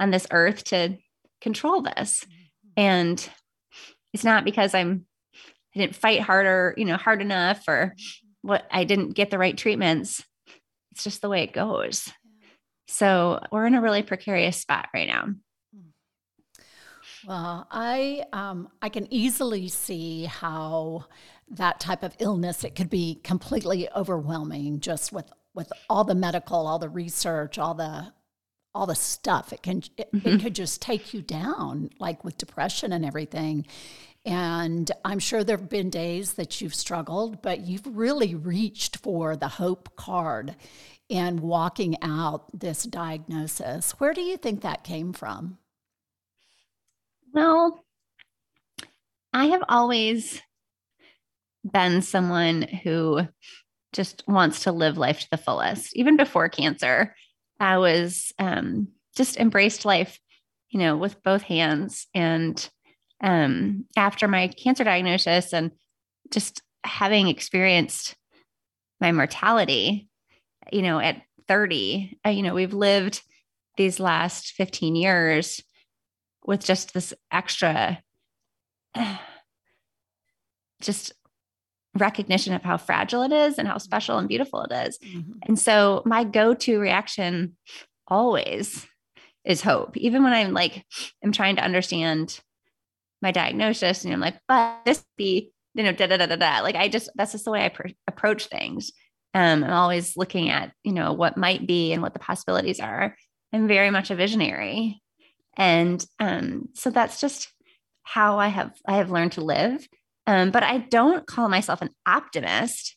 on 0.00 0.10
this 0.10 0.26
earth 0.30 0.64
to 0.64 0.96
control 1.40 1.82
this. 1.82 2.24
Mm-hmm. 2.24 2.70
And 2.76 3.30
it's 4.12 4.24
not 4.24 4.44
because 4.44 4.74
I'm 4.74 5.06
I 5.74 5.78
didn't 5.78 5.96
fight 5.96 6.20
harder, 6.20 6.74
you 6.76 6.84
know, 6.84 6.96
hard 6.96 7.22
enough 7.22 7.64
or 7.68 7.94
what 8.42 8.66
I 8.70 8.84
didn't 8.84 9.14
get 9.14 9.30
the 9.30 9.38
right 9.38 9.56
treatments. 9.56 10.24
It's 10.92 11.04
just 11.04 11.22
the 11.22 11.28
way 11.28 11.42
it 11.42 11.52
goes. 11.52 12.10
So 12.88 13.40
we're 13.52 13.66
in 13.66 13.74
a 13.74 13.80
really 13.80 14.02
precarious 14.02 14.56
spot 14.56 14.88
right 14.92 15.06
now. 15.06 15.28
Well, 17.26 17.66
I 17.70 18.24
um, 18.32 18.68
I 18.80 18.88
can 18.88 19.12
easily 19.12 19.68
see 19.68 20.24
how 20.24 21.06
that 21.50 21.80
type 21.80 22.02
of 22.02 22.16
illness 22.18 22.64
it 22.64 22.74
could 22.74 22.90
be 22.90 23.20
completely 23.22 23.88
overwhelming 23.94 24.80
just 24.80 25.12
with 25.12 25.30
with 25.54 25.72
all 25.88 26.04
the 26.04 26.14
medical, 26.14 26.66
all 26.66 26.78
the 26.78 26.88
research, 26.88 27.58
all 27.58 27.74
the 27.74 28.12
all 28.74 28.86
the 28.86 28.94
stuff. 28.94 29.52
It 29.52 29.62
can 29.62 29.82
it, 29.96 30.12
mm-hmm. 30.12 30.28
it 30.28 30.42
could 30.42 30.54
just 30.54 30.80
take 30.80 31.12
you 31.12 31.22
down, 31.22 31.90
like 31.98 32.24
with 32.24 32.38
depression 32.38 32.92
and 32.92 33.04
everything. 33.04 33.66
And 34.24 34.90
I'm 35.04 35.18
sure 35.18 35.42
there 35.42 35.56
have 35.56 35.68
been 35.68 35.90
days 35.90 36.34
that 36.34 36.60
you've 36.60 36.74
struggled, 36.74 37.40
but 37.42 37.60
you've 37.60 37.86
really 37.86 38.34
reached 38.34 38.98
for 38.98 39.34
the 39.34 39.48
hope 39.48 39.96
card 39.96 40.56
in 41.08 41.40
walking 41.40 41.96
out 42.02 42.46
this 42.58 42.84
diagnosis. 42.84 43.92
Where 43.92 44.12
do 44.12 44.20
you 44.20 44.36
think 44.36 44.60
that 44.60 44.84
came 44.84 45.12
from? 45.12 45.58
Well, 47.32 47.84
I 49.32 49.46
have 49.46 49.62
always 49.68 50.42
been 51.64 52.02
someone 52.02 52.62
who 52.62 53.26
just 53.92 54.22
wants 54.28 54.64
to 54.64 54.72
live 54.72 54.98
life 54.98 55.20
to 55.20 55.30
the 55.30 55.36
fullest, 55.36 55.96
even 55.96 56.16
before 56.16 56.48
cancer. 56.48 57.14
I 57.58 57.78
was 57.78 58.32
um, 58.38 58.88
just 59.16 59.36
embraced 59.36 59.84
life 59.84 60.18
you 60.70 60.78
know, 60.78 60.96
with 60.96 61.22
both 61.22 61.42
hands. 61.42 62.06
And 62.14 62.70
um, 63.20 63.86
after 63.96 64.28
my 64.28 64.48
cancer 64.48 64.84
diagnosis 64.84 65.52
and 65.52 65.72
just 66.30 66.62
having 66.84 67.28
experienced 67.28 68.16
my 69.00 69.12
mortality, 69.12 70.08
you 70.72 70.82
know, 70.82 70.98
at 70.98 71.22
30, 71.48 72.18
uh, 72.26 72.30
you 72.30 72.42
know, 72.42 72.54
we've 72.54 72.74
lived 72.74 73.22
these 73.76 74.00
last 74.00 74.52
15 74.52 74.94
years 74.96 75.62
with 76.44 76.64
just 76.64 76.94
this 76.94 77.12
extra, 77.30 78.02
just 80.80 81.12
recognition 81.94 82.54
of 82.54 82.62
how 82.62 82.76
fragile 82.76 83.22
it 83.22 83.32
is 83.32 83.58
and 83.58 83.66
how 83.66 83.78
special 83.78 84.18
and 84.18 84.28
beautiful 84.28 84.62
it 84.62 84.72
is. 84.72 84.98
Mm-hmm. 84.98 85.32
And 85.42 85.58
so 85.58 86.02
my 86.06 86.24
go-to 86.24 86.78
reaction 86.78 87.56
always 88.06 88.86
is 89.44 89.62
hope. 89.62 89.96
Even 89.96 90.22
when 90.22 90.32
I'm 90.32 90.52
like 90.52 90.84
I'm 91.24 91.32
trying 91.32 91.56
to 91.56 91.64
understand 91.64 92.40
my 93.22 93.30
diagnosis 93.30 94.04
and 94.04 94.12
I'm 94.12 94.20
like, 94.20 94.38
but 94.48 94.80
this 94.84 95.04
be, 95.16 95.50
you 95.74 95.82
know, 95.82 95.92
da 95.92 96.06
da 96.06 96.16
da 96.16 96.26
da 96.26 96.36
da. 96.36 96.60
Like 96.60 96.74
I 96.74 96.88
just 96.88 97.10
that's 97.14 97.32
just 97.32 97.44
the 97.44 97.50
way 97.50 97.64
I 97.64 97.68
pr- 97.68 97.88
approach 98.06 98.46
things. 98.46 98.92
Um, 99.34 99.62
I'm 99.62 99.72
always 99.72 100.16
looking 100.16 100.50
at, 100.50 100.72
you 100.82 100.92
know, 100.92 101.12
what 101.12 101.36
might 101.36 101.66
be 101.66 101.92
and 101.92 102.02
what 102.02 102.14
the 102.14 102.18
possibilities 102.18 102.80
are. 102.80 103.14
I'm 103.52 103.68
very 103.68 103.90
much 103.90 104.10
a 104.10 104.16
visionary. 104.16 105.02
And 105.56 106.04
um, 106.18 106.68
so 106.74 106.90
that's 106.90 107.20
just 107.20 107.52
how 108.02 108.38
I 108.38 108.48
have 108.48 108.72
I 108.86 108.96
have 108.96 109.10
learned 109.10 109.32
to 109.32 109.44
live. 109.44 109.86
Um, 110.26 110.50
but 110.50 110.62
I 110.62 110.78
don't 110.78 111.26
call 111.26 111.48
myself 111.48 111.82
an 111.82 111.90
optimist 112.06 112.96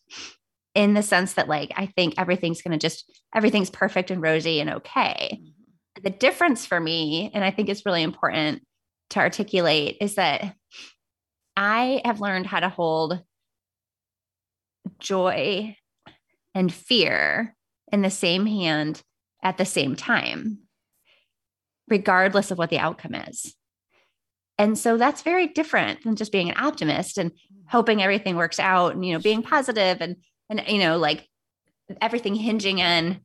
in 0.76 0.94
the 0.94 1.04
sense 1.04 1.34
that 1.34 1.48
like 1.48 1.72
I 1.76 1.88
think 1.88 2.16
everything's 2.18 2.62
going 2.62 2.78
to 2.78 2.78
just 2.78 3.12
everything's 3.34 3.70
perfect 3.70 4.12
and 4.12 4.22
rosy 4.22 4.60
and 4.60 4.70
okay. 4.70 5.40
Mm-hmm. 5.40 6.04
The 6.04 6.10
difference 6.10 6.66
for 6.66 6.80
me, 6.80 7.32
and 7.34 7.44
I 7.44 7.52
think 7.52 7.70
it's 7.70 7.86
really 7.86 8.02
important 8.02 8.64
to 9.12 9.20
articulate, 9.20 9.98
is 10.02 10.16
that 10.16 10.56
I 11.56 12.02
have 12.04 12.22
learned 12.22 12.48
how 12.48 12.60
to 12.60 12.70
hold 12.70 13.22
joy 15.00 15.76
and 16.56 16.74
fear 16.74 17.56
in 17.92 18.02
the 18.02 18.10
same 18.10 18.46
hand 18.46 19.02
at 19.44 19.58
the 19.58 19.66
same 19.66 19.96
time, 19.96 20.60
regardless 21.88 22.52
of 22.52 22.58
what 22.58 22.70
the 22.70 22.80
outcome 22.80 23.16
is. 23.16 23.56
And 24.58 24.78
so 24.78 24.98
that's 24.98 25.24
very 25.24 25.48
different 25.48 26.04
than 26.04 26.16
just 26.16 26.32
being 26.32 26.50
an 26.50 26.58
optimist 26.58 27.18
and 27.18 27.32
hoping 27.68 28.02
everything 28.02 28.36
works 28.36 28.60
out 28.60 28.94
and, 28.94 29.06
you 29.06 29.13
know, 29.13 29.20
being 29.20 29.42
positive 29.42 30.00
and, 30.00 30.18
and, 30.50 30.63
you 30.68 30.80
know, 30.80 30.98
like 30.98 31.28
everything 32.02 32.36
hinging 32.36 32.82
on 32.82 33.20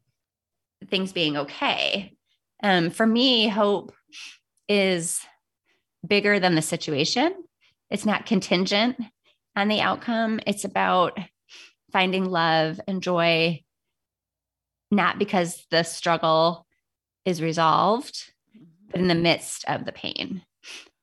things 0.89 1.13
being 1.13 1.37
okay. 1.37 2.15
Um, 2.63 2.91
for 2.91 3.07
me, 3.07 3.49
hope 3.49 3.93
is 4.69 5.21
bigger 6.07 6.39
than 6.39 6.55
the 6.55 6.63
situation. 6.63 7.35
It's 7.91 8.07
not 8.07 8.27
contingent 8.27 8.97
on 9.57 9.69
the 9.69 9.81
outcome. 9.81 10.41
It's 10.47 10.65
about 10.65 11.19
finding 11.93 12.25
love 12.25 12.81
and 12.87 13.03
joy, 13.03 13.63
not 14.91 15.19
because 15.19 15.67
the 15.71 15.83
struggle 15.83 16.67
is 17.25 17.43
resolved, 17.43 18.33
but 18.91 19.01
in 19.01 19.09
the 19.09 19.15
midst 19.15 19.65
of 19.67 19.85
the 19.85 19.93
pain 19.93 20.43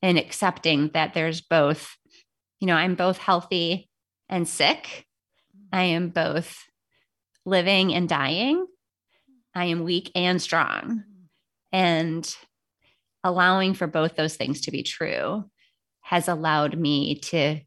and 0.02 0.18
accepting 0.18 0.90
that 0.94 1.14
there's 1.14 1.42
both, 1.42 1.98
you 2.60 2.68
know, 2.68 2.76
I'm 2.76 2.96
both 2.96 3.18
healthy 3.18 3.90
and 4.30 4.48
sick. 4.48 5.06
I 5.72 5.84
am 5.84 6.10
both 6.10 6.58
living 7.46 7.94
and 7.94 8.08
dying. 8.08 8.66
I 9.54 9.66
am 9.66 9.84
weak 9.84 10.12
and 10.16 10.42
strong. 10.42 11.04
And 11.72 12.36
allowing 13.26 13.74
for 13.74 13.88
both 13.88 14.16
those 14.16 14.36
things 14.36 14.62
to 14.62 14.72
be 14.72 14.84
true 14.84 15.44
has 16.02 16.28
allowed 16.28 16.78
me 16.78 17.16
to, 17.16 17.60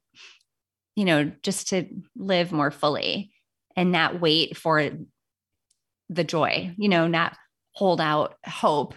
you 0.94 1.05
know, 1.05 1.33
just 1.42 1.71
to 1.71 1.85
live 2.16 2.53
more 2.53 2.71
fully 2.71 3.33
and 3.77 3.90
not 3.90 4.21
wait 4.21 4.57
for 4.57 4.88
the 6.09 6.25
joy, 6.25 6.73
you 6.79 6.88
know, 6.88 7.09
not 7.09 7.37
hold 7.73 8.01
out 8.01 8.37
hope 8.47 8.94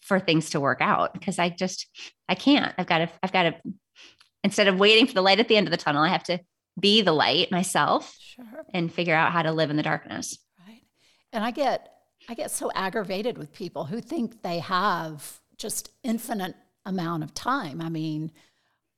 for 0.00 0.20
things 0.20 0.50
to 0.50 0.60
work 0.60 0.80
out 0.80 1.12
because 1.12 1.38
I 1.38 1.48
just 1.48 1.86
I 2.28 2.36
can't. 2.36 2.72
I've 2.78 2.86
got 2.86 2.98
to 2.98 3.08
I've 3.20 3.32
got 3.32 3.42
to 3.42 3.54
instead 4.44 4.68
of 4.68 4.78
waiting 4.78 5.08
for 5.08 5.14
the 5.14 5.22
light 5.22 5.40
at 5.40 5.48
the 5.48 5.56
end 5.56 5.66
of 5.66 5.72
the 5.72 5.76
tunnel, 5.76 6.04
I 6.04 6.08
have 6.08 6.24
to 6.24 6.38
be 6.78 7.02
the 7.02 7.12
light 7.12 7.50
myself 7.50 8.16
sure. 8.20 8.64
and 8.72 8.92
figure 8.92 9.16
out 9.16 9.32
how 9.32 9.42
to 9.42 9.50
live 9.50 9.70
in 9.70 9.76
the 9.76 9.82
darkness. 9.82 10.38
Right. 10.64 10.82
And 11.32 11.42
I 11.42 11.50
get 11.50 11.88
I 12.28 12.34
get 12.34 12.52
so 12.52 12.70
aggravated 12.72 13.36
with 13.36 13.52
people 13.52 13.84
who 13.84 14.00
think 14.00 14.42
they 14.42 14.60
have 14.60 15.40
just 15.58 15.90
infinite 16.02 16.54
amount 16.86 17.24
of 17.24 17.34
time. 17.34 17.80
I 17.80 17.88
mean, 17.88 18.32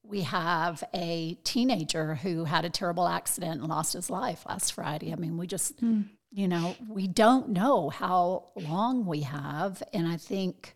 we 0.03 0.23
have 0.23 0.85
a 0.95 1.39
teenager 1.45 2.15
who 2.15 2.45
had 2.45 2.65
a 2.65 2.71
terrible 2.71 3.07
accident 3.07 3.61
and 3.61 3.69
lost 3.69 3.93
his 3.93 4.11
life 4.11 4.45
last 4.47 4.73
Friday. 4.73 5.13
I 5.13 5.17
mean, 5.17 5.37
we 5.37 5.47
just, 5.47 5.83
mm. 5.83 6.05
you 6.31 6.49
know, 6.49 6.77
we 6.89 7.09
don't 7.09 7.51
know 7.51 7.91
how 7.91 8.53
long 8.57 9.07
we 9.07 9.21
have. 9.21 9.83
And 9.93 10.07
I 10.07 10.17
think 10.17 10.75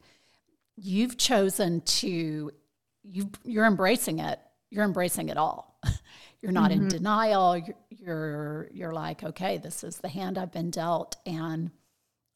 you've 0.76 1.16
chosen 1.16 1.80
to 1.82 2.50
you 3.04 3.30
you're 3.44 3.66
embracing 3.66 4.18
it 4.18 4.40
you're 4.70 4.84
embracing 4.84 5.28
it 5.28 5.36
all 5.36 5.78
you're 6.42 6.52
not 6.52 6.70
mm-hmm. 6.70 6.82
in 6.82 6.88
denial 6.88 7.56
you're, 7.56 7.76
you're 7.90 8.68
you're 8.72 8.92
like 8.92 9.22
okay 9.22 9.58
this 9.58 9.84
is 9.84 9.98
the 9.98 10.08
hand 10.08 10.38
i've 10.38 10.52
been 10.52 10.70
dealt 10.70 11.16
and 11.26 11.70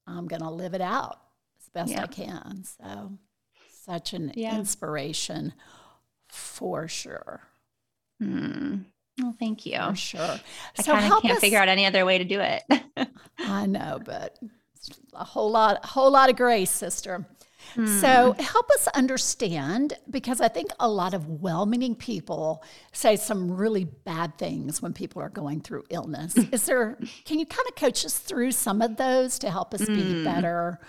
i'm 0.07 0.29
going 0.29 0.43
to 0.43 0.51
live 0.51 0.75
it 0.75 0.81
out 0.81 1.19
as 1.61 1.69
best 1.71 1.93
yeah. 1.93 2.03
i 2.03 2.07
can 2.07 2.63
so 2.65 3.13
such 3.89 4.13
an 4.13 4.33
yeah. 4.35 4.57
inspiration 4.57 5.55
for 6.29 6.87
sure 6.89 7.41
mm. 8.23 8.85
well 9.21 9.35
thank 9.39 9.65
you 9.65 9.79
for 9.79 9.97
sure 9.97 10.41
i 10.79 10.83
so 10.83 10.93
kind 10.93 11.13
of 11.13 11.23
can't 11.23 11.35
us, 11.35 11.41
figure 11.41 11.59
out 11.59 11.69
any 11.69 11.87
other 11.87 12.05
way 12.05 12.19
to 12.19 12.25
do 12.25 12.41
it 12.41 12.63
i 13.39 13.65
know 13.67 13.99
but 14.05 14.39
a 15.15 15.25
whole 15.25 15.51
lot 15.51 15.81
a 15.83 15.87
whole 15.87 16.11
lot 16.11 16.29
of 16.29 16.37
grace 16.37 16.71
sister 16.71 17.27
so 17.75 18.33
hmm. 18.33 18.43
help 18.43 18.71
us 18.71 18.89
understand 18.89 19.95
because 20.11 20.41
I 20.41 20.49
think 20.49 20.71
a 20.81 20.89
lot 20.89 21.13
of 21.13 21.43
well 21.43 21.67
meaning 21.67 21.95
people 21.95 22.63
say 22.93 23.17
some 23.17 23.51
really 23.51 23.85
bad 23.85 24.39
things 24.39 24.81
when 24.81 24.93
people 24.93 25.21
are 25.23 25.29
going 25.29 25.61
through 25.61 25.85
illness. 25.91 26.37
Is 26.53 26.65
there, 26.67 26.99
can 27.25 27.39
you 27.39 27.47
kind 27.47 27.67
of 27.69 27.75
coach 27.75 28.05
us 28.05 28.19
through 28.19 28.53
some 28.53 28.81
of 28.81 28.97
those 28.97 29.39
to 29.41 29.51
help 29.51 29.75
us 29.75 29.85
be 29.85 29.97
mm. 29.97 30.25
better? 30.25 30.81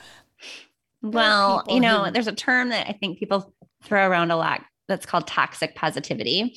Well, 1.01 1.63
you 1.67 1.79
know, 1.79 2.05
who, 2.05 2.11
there's 2.11 2.27
a 2.27 2.33
term 2.33 2.69
that 2.69 2.87
I 2.87 2.93
think 2.93 3.19
people 3.19 3.53
throw 3.83 4.07
around 4.07 4.31
a 4.31 4.37
lot 4.37 4.61
that's 4.87 5.05
called 5.05 5.27
toxic 5.27 5.75
positivity 5.75 6.55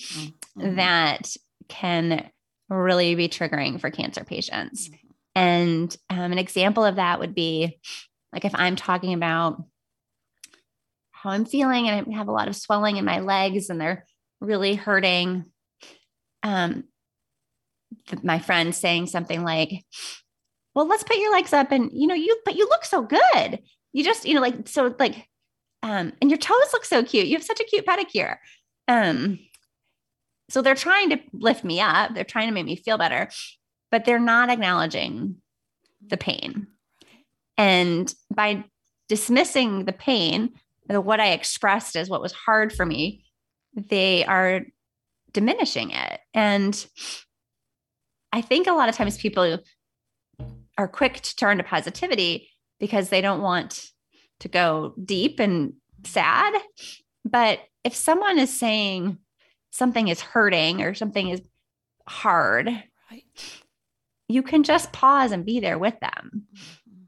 mm-hmm. 0.59 0.77
that 0.77 1.37
can 1.69 2.29
really 2.69 3.15
be 3.15 3.29
triggering 3.29 3.81
for 3.81 3.91
cancer 3.91 4.25
patients. 4.25 4.89
Mm-hmm. 4.89 4.97
And 5.35 5.97
um, 6.11 6.33
an 6.33 6.39
example 6.39 6.85
of 6.85 6.97
that 6.97 7.21
would 7.21 7.35
be 7.35 7.79
like 8.33 8.45
if 8.45 8.55
I'm 8.55 8.77
talking 8.77 9.15
about 9.15 9.63
how 11.11 11.31
I'm 11.31 11.45
feeling 11.45 11.89
and 11.89 12.07
I 12.13 12.17
have 12.17 12.29
a 12.29 12.33
lot 12.33 12.49
of 12.49 12.57
swelling 12.57 12.97
in 12.97 13.05
my 13.05 13.21
legs 13.21 13.71
and 13.71 13.81
they're 13.81 14.05
really 14.41 14.75
hurting. 14.75 15.45
Um, 16.43 16.85
my 18.23 18.41
friend 18.41 18.75
saying 18.75 19.07
something 19.07 19.45
like, 19.45 19.85
well, 20.75 20.89
let's 20.89 21.05
put 21.05 21.19
your 21.19 21.33
legs 21.33 21.53
up 21.53 21.71
and, 21.71 21.91
you 21.93 22.07
know, 22.07 22.15
you, 22.15 22.39
but 22.45 22.57
you 22.57 22.67
look 22.69 22.85
so 22.85 23.03
good. 23.03 23.61
You 23.93 24.05
just, 24.05 24.25
you 24.25 24.35
know, 24.35 24.41
like, 24.41 24.69
so 24.69 24.95
like, 24.99 25.29
um, 25.83 26.13
and 26.21 26.31
your 26.31 26.39
toes 26.39 26.73
look 26.73 26.85
so 26.85 27.03
cute. 27.03 27.27
You 27.27 27.35
have 27.35 27.45
such 27.45 27.61
a 27.61 27.65
cute 27.65 27.87
pedicure. 27.87 28.37
Um, 28.89 29.39
so 30.49 30.63
they're 30.63 30.75
trying 30.75 31.11
to 31.11 31.19
lift 31.33 31.65
me 31.65 31.81
up. 31.81 32.15
They're 32.15 32.25
trying 32.25 32.49
to 32.49 32.55
make 32.55 32.67
me 32.67 32.77
feel 32.77 32.99
better, 32.99 33.29
but 33.91 34.05
they're 34.05 34.19
not 34.19 34.51
acknowledging 34.51 35.37
the 36.07 36.17
pain. 36.17 36.67
And 37.57 38.13
by 38.35 38.65
dismissing 39.09 39.85
the 39.85 39.93
pain, 39.93 40.51
what 40.89 41.21
I 41.21 41.33
expressed 41.33 41.97
as 41.97 42.11
what 42.11 42.21
was 42.21 42.33
hard 42.33 42.73
for 42.73 42.85
me, 42.85 43.25
they 43.75 44.25
are 44.25 44.63
diminishing 45.33 45.91
it. 45.91 46.21
And 46.35 46.87
I 48.33 48.41
think 48.41 48.67
a 48.67 48.73
lot 48.73 48.89
of 48.89 48.95
times 48.95 49.17
people 49.17 49.59
are 50.77 50.89
quick 50.89 51.21
to 51.21 51.37
turn 51.37 51.59
to 51.59 51.65
positivity 51.65 52.49
because 52.83 53.11
they 53.11 53.21
don't 53.21 53.43
want 53.43 53.81
to 54.41 54.49
go 54.49 54.93
deep 55.03 55.39
and 55.39 55.75
sad. 56.05 56.53
But 57.25 57.61
if 57.85 57.95
someone 57.95 58.41
is 58.41 58.53
saying 58.53 59.19
something 59.71 60.09
is 60.09 60.21
hurting 60.21 60.83
or 60.83 60.93
something 60.93 61.29
is 61.29 61.41
hard, 62.09 62.67
right. 63.09 63.23
you 64.27 64.43
can 64.43 64.65
just 64.65 64.93
pause 64.93 65.31
and 65.31 65.47
be 65.47 65.61
there 65.61 65.79
with 65.79 65.95
them. 66.01 66.49
Mm-hmm. 66.59 67.03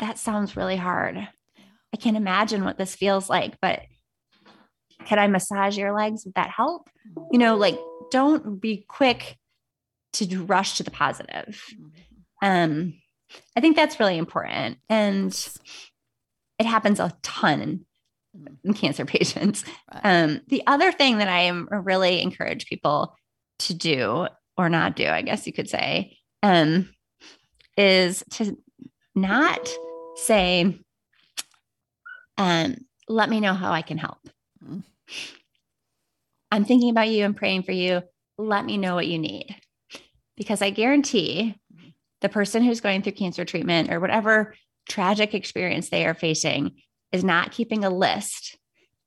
That 0.00 0.18
sounds 0.18 0.56
really 0.56 0.74
hard. 0.76 1.16
I 1.16 1.96
can't 1.96 2.16
imagine 2.16 2.64
what 2.64 2.76
this 2.76 2.96
feels 2.96 3.30
like, 3.30 3.56
but 3.62 3.82
can 5.04 5.20
I 5.20 5.28
massage 5.28 5.78
your 5.78 5.96
legs? 5.96 6.24
Would 6.24 6.34
that 6.34 6.50
help? 6.50 6.90
You 7.30 7.38
know, 7.38 7.54
like 7.54 7.78
don't 8.10 8.60
be 8.60 8.84
quick 8.88 9.36
to 10.14 10.42
rush 10.42 10.78
to 10.78 10.82
the 10.82 10.90
positive. 10.90 11.62
Um, 12.42 12.94
I 13.56 13.60
think 13.60 13.76
that's 13.76 14.00
really 14.00 14.18
important. 14.18 14.78
And 14.88 15.32
it 16.58 16.66
happens 16.66 17.00
a 17.00 17.12
ton 17.22 17.84
mm-hmm. 18.36 18.72
cancer 18.72 19.04
patients. 19.06 19.64
Right. 19.92 20.00
Um, 20.04 20.40
the 20.48 20.62
other 20.66 20.92
thing 20.92 21.18
that 21.18 21.28
I 21.28 21.40
am 21.40 21.68
really 21.70 22.22
encourage 22.22 22.66
people 22.66 23.14
to 23.60 23.74
do 23.74 24.26
or 24.56 24.68
not 24.68 24.96
do, 24.96 25.06
I 25.06 25.22
guess 25.22 25.46
you 25.46 25.52
could 25.52 25.68
say, 25.68 26.16
um, 26.42 26.90
is 27.76 28.24
to 28.32 28.56
not 29.14 29.68
say, 30.16 30.78
um, 32.36 32.76
let 33.08 33.30
me 33.30 33.40
know 33.40 33.54
how 33.54 33.72
I 33.72 33.82
can 33.82 33.98
help. 33.98 34.18
Mm-hmm. 34.64 34.80
I'm 36.50 36.64
thinking 36.64 36.90
about 36.90 37.08
you 37.08 37.24
and 37.24 37.36
praying 37.36 37.64
for 37.64 37.72
you. 37.72 38.02
Let 38.38 38.64
me 38.64 38.78
know 38.78 38.94
what 38.94 39.06
you 39.06 39.18
need. 39.18 39.54
Because 40.36 40.62
I 40.62 40.70
guarantee 40.70 41.56
the 42.20 42.28
person 42.28 42.62
who's 42.62 42.80
going 42.80 43.02
through 43.02 43.12
cancer 43.12 43.44
treatment 43.44 43.92
or 43.92 44.00
whatever 44.00 44.54
tragic 44.88 45.34
experience 45.34 45.88
they 45.88 46.06
are 46.06 46.14
facing 46.14 46.72
is 47.12 47.24
not 47.24 47.52
keeping 47.52 47.84
a 47.84 47.90
list 47.90 48.58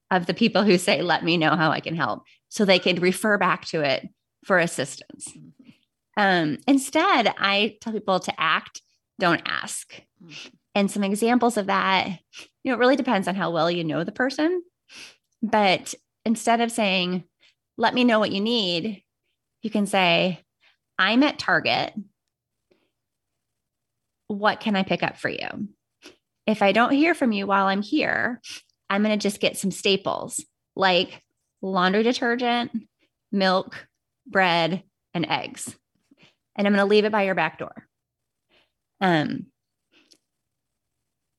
of 0.09 0.25
the 0.25 0.33
people 0.33 0.63
who 0.63 0.77
say, 0.77 1.01
Let 1.01 1.23
me 1.23 1.37
know 1.37 1.55
how 1.55 1.71
I 1.71 1.79
can 1.79 1.95
help. 1.95 2.23
So 2.49 2.65
they 2.65 2.79
can 2.79 2.99
refer 2.99 3.37
back 3.37 3.65
to 3.67 3.81
it 3.81 4.07
for 4.45 4.59
assistance. 4.59 5.29
Mm-hmm. 5.29 5.69
Um, 6.17 6.57
instead, 6.67 7.33
I 7.37 7.77
tell 7.81 7.93
people 7.93 8.19
to 8.19 8.39
act, 8.39 8.81
don't 9.19 9.41
ask. 9.45 9.93
Mm-hmm. 10.23 10.49
And 10.75 10.91
some 10.91 11.03
examples 11.03 11.57
of 11.57 11.67
that, 11.67 12.07
you 12.63 12.71
know, 12.71 12.73
it 12.73 12.79
really 12.79 12.95
depends 12.95 13.27
on 13.27 13.35
how 13.35 13.51
well 13.51 13.69
you 13.69 13.83
know 13.83 14.03
the 14.03 14.11
person. 14.11 14.61
But 15.41 15.93
instead 16.25 16.61
of 16.61 16.71
saying, 16.71 17.23
let 17.77 17.93
me 17.93 18.03
know 18.03 18.19
what 18.19 18.31
you 18.31 18.41
need, 18.41 19.03
you 19.61 19.69
can 19.69 19.85
say, 19.85 20.39
I'm 20.97 21.23
at 21.23 21.39
Target. 21.39 21.93
What 24.31 24.59
can 24.59 24.75
I 24.75 24.83
pick 24.83 25.03
up 25.03 25.17
for 25.17 25.29
you? 25.29 25.67
If 26.47 26.61
I 26.61 26.71
don't 26.71 26.91
hear 26.91 27.13
from 27.13 27.31
you 27.31 27.45
while 27.45 27.67
I'm 27.67 27.81
here, 27.81 28.41
I'm 28.89 29.03
going 29.03 29.17
to 29.17 29.21
just 29.21 29.41
get 29.41 29.57
some 29.57 29.71
staples 29.71 30.43
like 30.75 31.21
laundry 31.61 32.03
detergent, 32.03 32.71
milk, 33.31 33.87
bread, 34.25 34.83
and 35.13 35.25
eggs. 35.29 35.75
And 36.55 36.65
I'm 36.65 36.73
going 36.73 36.85
to 36.85 36.89
leave 36.89 37.05
it 37.05 37.11
by 37.11 37.23
your 37.23 37.35
back 37.35 37.59
door. 37.59 37.87
Um, 38.99 39.47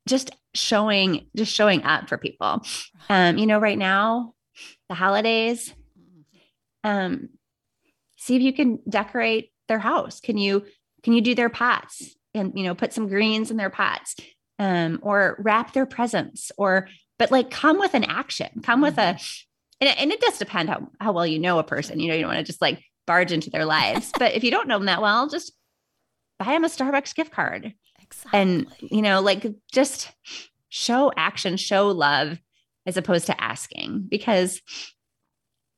just 0.06 0.30
showing 0.54 1.26
just 1.34 1.54
showing 1.54 1.82
up 1.84 2.08
for 2.08 2.18
people 2.18 2.60
um 3.08 3.38
you 3.38 3.46
know 3.46 3.58
right 3.58 3.78
now 3.78 4.34
the 4.88 4.94
holidays 4.94 5.72
um 6.84 7.30
see 8.16 8.36
if 8.36 8.42
you 8.42 8.52
can 8.52 8.78
decorate 8.88 9.50
their 9.68 9.78
house 9.78 10.20
can 10.20 10.36
you 10.36 10.64
can 11.02 11.14
you 11.14 11.22
do 11.22 11.34
their 11.34 11.48
pots 11.48 12.14
and 12.34 12.52
you 12.56 12.64
know 12.64 12.74
put 12.74 12.92
some 12.92 13.08
greens 13.08 13.50
in 13.50 13.56
their 13.56 13.70
pots 13.70 14.16
um 14.58 14.98
or 15.02 15.36
wrap 15.40 15.72
their 15.72 15.86
presents 15.86 16.52
or 16.56 16.88
but 17.18 17.30
like 17.30 17.50
come 17.50 17.78
with 17.78 17.94
an 17.94 18.04
action 18.04 18.48
come 18.62 18.80
with 18.80 18.98
a 18.98 19.14
mm-hmm. 19.14 19.86
and, 19.86 19.98
and 19.98 20.12
it 20.12 20.20
does 20.20 20.38
depend 20.38 20.68
how 20.68 20.88
how 21.00 21.12
well 21.12 21.26
you 21.26 21.38
know 21.38 21.58
a 21.58 21.64
person 21.64 22.00
you 22.00 22.08
know 22.08 22.14
you 22.14 22.22
don't 22.22 22.34
want 22.34 22.38
to 22.38 22.50
just 22.50 22.62
like 22.62 22.82
barge 23.06 23.32
into 23.32 23.50
their 23.50 23.64
lives 23.64 24.10
but 24.18 24.34
if 24.34 24.44
you 24.44 24.50
don't 24.50 24.68
know 24.68 24.78
them 24.78 24.86
that 24.86 25.02
well 25.02 25.28
just 25.28 25.52
buy 26.38 26.46
them 26.46 26.64
a 26.64 26.68
starbucks 26.68 27.14
gift 27.14 27.32
card 27.32 27.74
Exactly. 28.12 28.40
And, 28.40 28.66
you 28.80 29.02
know, 29.02 29.20
like 29.20 29.46
just 29.72 30.12
show 30.68 31.12
action, 31.16 31.56
show 31.56 31.88
love 31.88 32.38
as 32.86 32.96
opposed 32.96 33.26
to 33.26 33.42
asking 33.42 34.06
because 34.08 34.60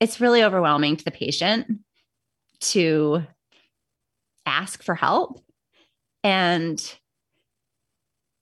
it's 0.00 0.20
really 0.20 0.42
overwhelming 0.42 0.96
to 0.96 1.04
the 1.04 1.10
patient 1.10 1.78
to 2.60 3.22
ask 4.46 4.82
for 4.82 4.94
help. 4.94 5.43
And 6.24 6.80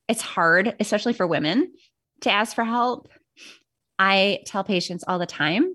it's 0.09 0.23
hard, 0.23 0.75
especially 0.81 1.13
for 1.13 1.27
women, 1.27 1.73
to 2.23 2.31
ask 2.31 2.55
for 2.55 2.65
help. 2.65 3.09
I 3.99 4.41
tell 4.47 4.65
patients 4.65 5.05
all 5.07 5.19
the 5.19 5.27
time 5.27 5.75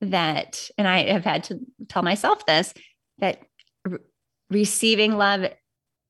that, 0.00 0.68
and 0.76 0.86
I 0.86 1.10
have 1.10 1.24
had 1.24 1.44
to 1.44 1.60
tell 1.88 2.02
myself 2.02 2.44
this, 2.46 2.74
that 3.18 3.40
re- 3.86 3.98
receiving 4.50 5.16
love 5.16 5.46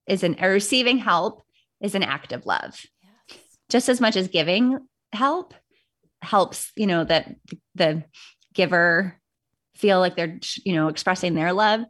is 0.07 0.25
an 0.25 0.37
receiving 0.41 0.99
help 0.99 1.43
is 1.81 1.95
an 1.95 2.03
act 2.03 2.33
of 2.33 2.47
love. 2.47 2.81
Yes. 3.29 3.39
Just 3.69 3.89
as 3.89 4.01
much 4.01 4.17
as 4.17 4.29
giving 4.29 4.79
help 5.13 5.55
helps, 6.23 6.73
you 6.77 6.87
know, 6.87 7.05
that 7.05 7.35
the 7.75 8.05
giver 8.55 9.19
feel 9.77 10.01
like 10.01 10.17
they're, 10.17 10.39
you 10.65 10.75
know, 10.75 10.89
expressing 10.89 11.35
their 11.35 11.53
love 11.53 11.81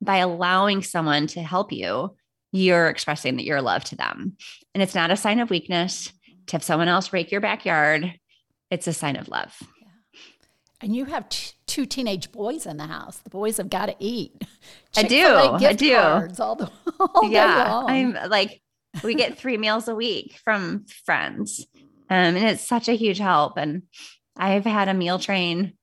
by 0.00 0.18
allowing 0.18 0.82
someone 0.82 1.26
to 1.28 1.42
help 1.42 1.72
you, 1.72 2.16
you're 2.52 2.88
expressing 2.88 3.36
that 3.36 3.44
you're 3.44 3.62
love 3.62 3.84
to 3.84 3.96
them. 3.96 4.36
And 4.74 4.82
it's 4.82 4.94
not 4.94 5.10
a 5.10 5.16
sign 5.16 5.40
of 5.40 5.50
weakness 5.50 6.12
to 6.46 6.52
have 6.56 6.64
someone 6.64 6.88
else 6.88 7.12
rake 7.12 7.30
your 7.30 7.40
backyard. 7.40 8.12
It's 8.70 8.86
a 8.86 8.92
sign 8.92 9.16
of 9.16 9.28
love. 9.28 9.56
And 10.80 10.96
you 10.96 11.04
have 11.06 11.28
t- 11.28 11.52
two 11.66 11.84
teenage 11.84 12.32
boys 12.32 12.66
in 12.66 12.78
the 12.78 12.86
house. 12.86 13.18
The 13.18 13.30
boys 13.30 13.58
have 13.58 13.68
got 13.68 13.86
to 13.86 13.96
eat. 13.98 14.42
I 14.96 15.02
do. 15.02 15.26
I 15.26 15.72
do. 15.74 15.96
all 16.38 16.56
the 16.56 16.70
all 17.00 17.30
yeah, 17.30 17.82
I'm 17.86 18.16
like 18.28 18.60
we 19.04 19.14
get 19.14 19.38
three 19.38 19.58
meals 19.58 19.88
a 19.88 19.94
week 19.94 20.38
from 20.42 20.86
friends, 21.04 21.66
um, 22.08 22.36
and 22.36 22.38
it's 22.38 22.66
such 22.66 22.88
a 22.88 22.94
huge 22.94 23.18
help. 23.18 23.56
And 23.56 23.82
I've 24.36 24.64
had 24.64 24.88
a 24.88 24.94
meal 24.94 25.18
train 25.18 25.74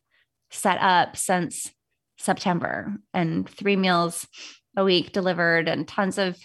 set 0.50 0.80
up 0.82 1.16
since 1.16 1.72
September, 2.18 2.96
and 3.14 3.48
three 3.48 3.76
meals 3.76 4.28
a 4.76 4.84
week 4.84 5.12
delivered, 5.12 5.70
and 5.70 5.88
tons 5.88 6.18
of 6.18 6.38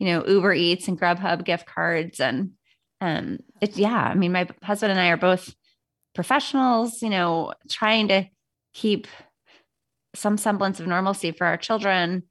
you 0.00 0.06
know 0.06 0.26
Uber 0.26 0.54
Eats 0.54 0.88
and 0.88 0.98
Grubhub 0.98 1.44
gift 1.44 1.66
cards, 1.66 2.18
and 2.18 2.52
um, 3.00 3.38
it's 3.60 3.78
yeah. 3.78 3.94
I 3.94 4.14
mean, 4.14 4.32
my 4.32 4.48
husband 4.62 4.90
and 4.90 5.00
I 5.00 5.10
are 5.10 5.16
both 5.16 5.54
professionals, 6.14 7.02
you 7.02 7.10
know, 7.10 7.52
trying 7.68 8.08
to 8.08 8.24
keep 8.74 9.06
some 10.14 10.38
semblance 10.38 10.80
of 10.80 10.86
normalcy 10.86 11.30
for 11.30 11.46
our 11.46 11.56
children 11.56 12.24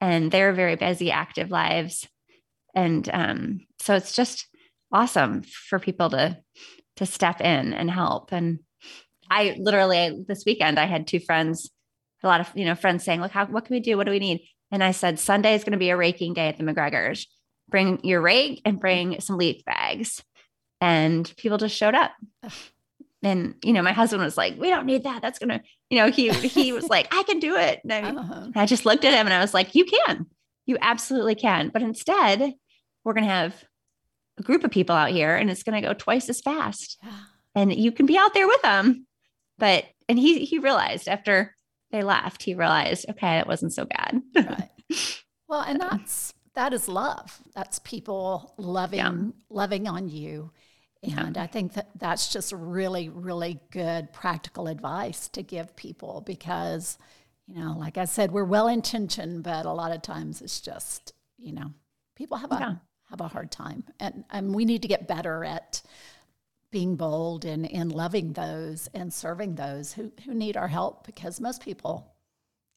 and 0.00 0.30
their 0.30 0.52
very 0.52 0.76
busy, 0.76 1.10
active 1.10 1.50
lives. 1.50 2.06
And 2.74 3.08
um, 3.12 3.60
so 3.80 3.94
it's 3.94 4.14
just 4.14 4.46
awesome 4.92 5.42
for 5.42 5.78
people 5.78 6.10
to 6.10 6.38
to 6.96 7.06
step 7.06 7.40
in 7.40 7.72
and 7.72 7.90
help. 7.90 8.32
And 8.32 8.60
I 9.30 9.56
literally 9.58 10.24
this 10.28 10.44
weekend 10.44 10.78
I 10.78 10.84
had 10.84 11.06
two 11.06 11.20
friends, 11.20 11.70
a 12.22 12.26
lot 12.28 12.40
of 12.40 12.50
you 12.54 12.66
know 12.66 12.74
friends 12.74 13.02
saying, 13.02 13.22
"Look, 13.22 13.32
how 13.32 13.46
what 13.46 13.64
can 13.64 13.74
we 13.74 13.80
do? 13.80 13.96
What 13.96 14.04
do 14.04 14.12
we 14.12 14.18
need?" 14.18 14.42
And 14.74 14.82
I 14.82 14.90
said, 14.90 15.20
"Sunday 15.20 15.54
is 15.54 15.62
going 15.62 15.70
to 15.70 15.78
be 15.78 15.90
a 15.90 15.96
raking 15.96 16.34
day 16.34 16.48
at 16.48 16.58
the 16.58 16.64
MacGregors. 16.64 17.28
Bring 17.68 18.00
your 18.02 18.20
rake 18.20 18.60
and 18.64 18.80
bring 18.80 19.20
some 19.20 19.38
leaf 19.38 19.64
bags." 19.64 20.20
And 20.80 21.32
people 21.36 21.58
just 21.58 21.76
showed 21.76 21.94
up. 21.94 22.10
And 23.22 23.54
you 23.64 23.72
know 23.72 23.82
my 23.82 23.92
husband 23.92 24.24
was 24.24 24.36
like 24.36 24.58
we 24.58 24.70
don't 24.70 24.84
need 24.84 25.04
that. 25.04 25.22
That's 25.22 25.38
gonna 25.38 25.62
you 25.90 25.98
know 25.98 26.10
he 26.10 26.30
he 26.32 26.72
was 26.72 26.88
like 26.88 27.06
i 27.14 27.22
can 27.22 27.38
do 27.38 27.54
it. 27.54 27.82
And 27.84 27.92
I, 27.92 28.00
uh-huh. 28.20 28.48
I, 28.56 28.66
just 28.66 28.84
looked 28.84 29.04
at 29.04 29.14
him 29.14 29.28
and 29.28 29.32
i 29.32 29.40
was 29.40 29.54
like 29.54 29.76
you 29.76 29.84
can. 29.84 30.26
You 30.66 30.76
absolutely 30.80 31.36
can. 31.36 31.68
But 31.68 31.82
instead 31.82 32.54
we're 33.04 33.14
gonna 33.14 33.26
have 33.26 33.54
a 34.38 34.42
group 34.42 34.64
of 34.64 34.72
people 34.72 34.96
out 34.96 35.10
here 35.10 35.36
and 35.36 35.48
it's 35.50 35.62
gonna 35.62 35.82
go 35.82 35.94
twice 35.94 36.28
as 36.28 36.40
fast. 36.40 37.00
And 37.54 37.72
you 37.72 37.92
can 37.92 38.06
be 38.06 38.18
out 38.18 38.34
there 38.34 38.48
with 38.48 38.60
them. 38.62 39.06
But 39.56 39.84
and 40.08 40.18
he 40.18 40.44
he 40.44 40.58
realized 40.58 41.06
after 41.06 41.54
they 41.92 42.02
left 42.02 42.42
he 42.42 42.56
realized 42.56 43.06
okay 43.08 43.36
that 43.36 43.46
wasn't 43.46 43.72
so 43.72 43.84
bad. 43.84 44.20
Right 44.34 44.63
well 45.48 45.62
and 45.62 45.80
that's 45.80 46.34
that 46.54 46.72
is 46.72 46.88
love 46.88 47.40
that's 47.54 47.78
people 47.80 48.54
loving 48.56 48.98
yeah. 48.98 49.12
loving 49.50 49.88
on 49.88 50.08
you 50.08 50.50
and 51.12 51.38
I 51.38 51.46
think 51.46 51.74
that 51.74 51.88
that's 51.96 52.32
just 52.32 52.52
really, 52.52 53.08
really 53.08 53.60
good 53.70 54.12
practical 54.12 54.68
advice 54.68 55.28
to 55.30 55.42
give 55.42 55.76
people 55.76 56.22
because, 56.24 56.98
you 57.46 57.62
know, 57.62 57.74
like 57.76 57.98
I 57.98 58.04
said, 58.04 58.32
we're 58.32 58.44
well 58.44 58.68
intentioned, 58.68 59.42
but 59.42 59.66
a 59.66 59.72
lot 59.72 59.92
of 59.92 60.02
times 60.02 60.40
it's 60.40 60.60
just, 60.60 61.12
you 61.36 61.52
know, 61.52 61.72
people 62.16 62.38
have 62.38 62.52
a 62.52 62.56
yeah. 62.58 62.74
have 63.10 63.20
a 63.20 63.28
hard 63.28 63.50
time, 63.50 63.84
and 64.00 64.24
and 64.30 64.54
we 64.54 64.64
need 64.64 64.82
to 64.82 64.88
get 64.88 65.08
better 65.08 65.44
at 65.44 65.82
being 66.70 66.96
bold 66.96 67.44
and 67.44 67.70
and 67.70 67.92
loving 67.92 68.32
those 68.32 68.88
and 68.94 69.12
serving 69.12 69.56
those 69.56 69.92
who 69.92 70.12
who 70.24 70.34
need 70.34 70.56
our 70.56 70.68
help 70.68 71.06
because 71.06 71.40
most 71.40 71.62
people, 71.62 72.14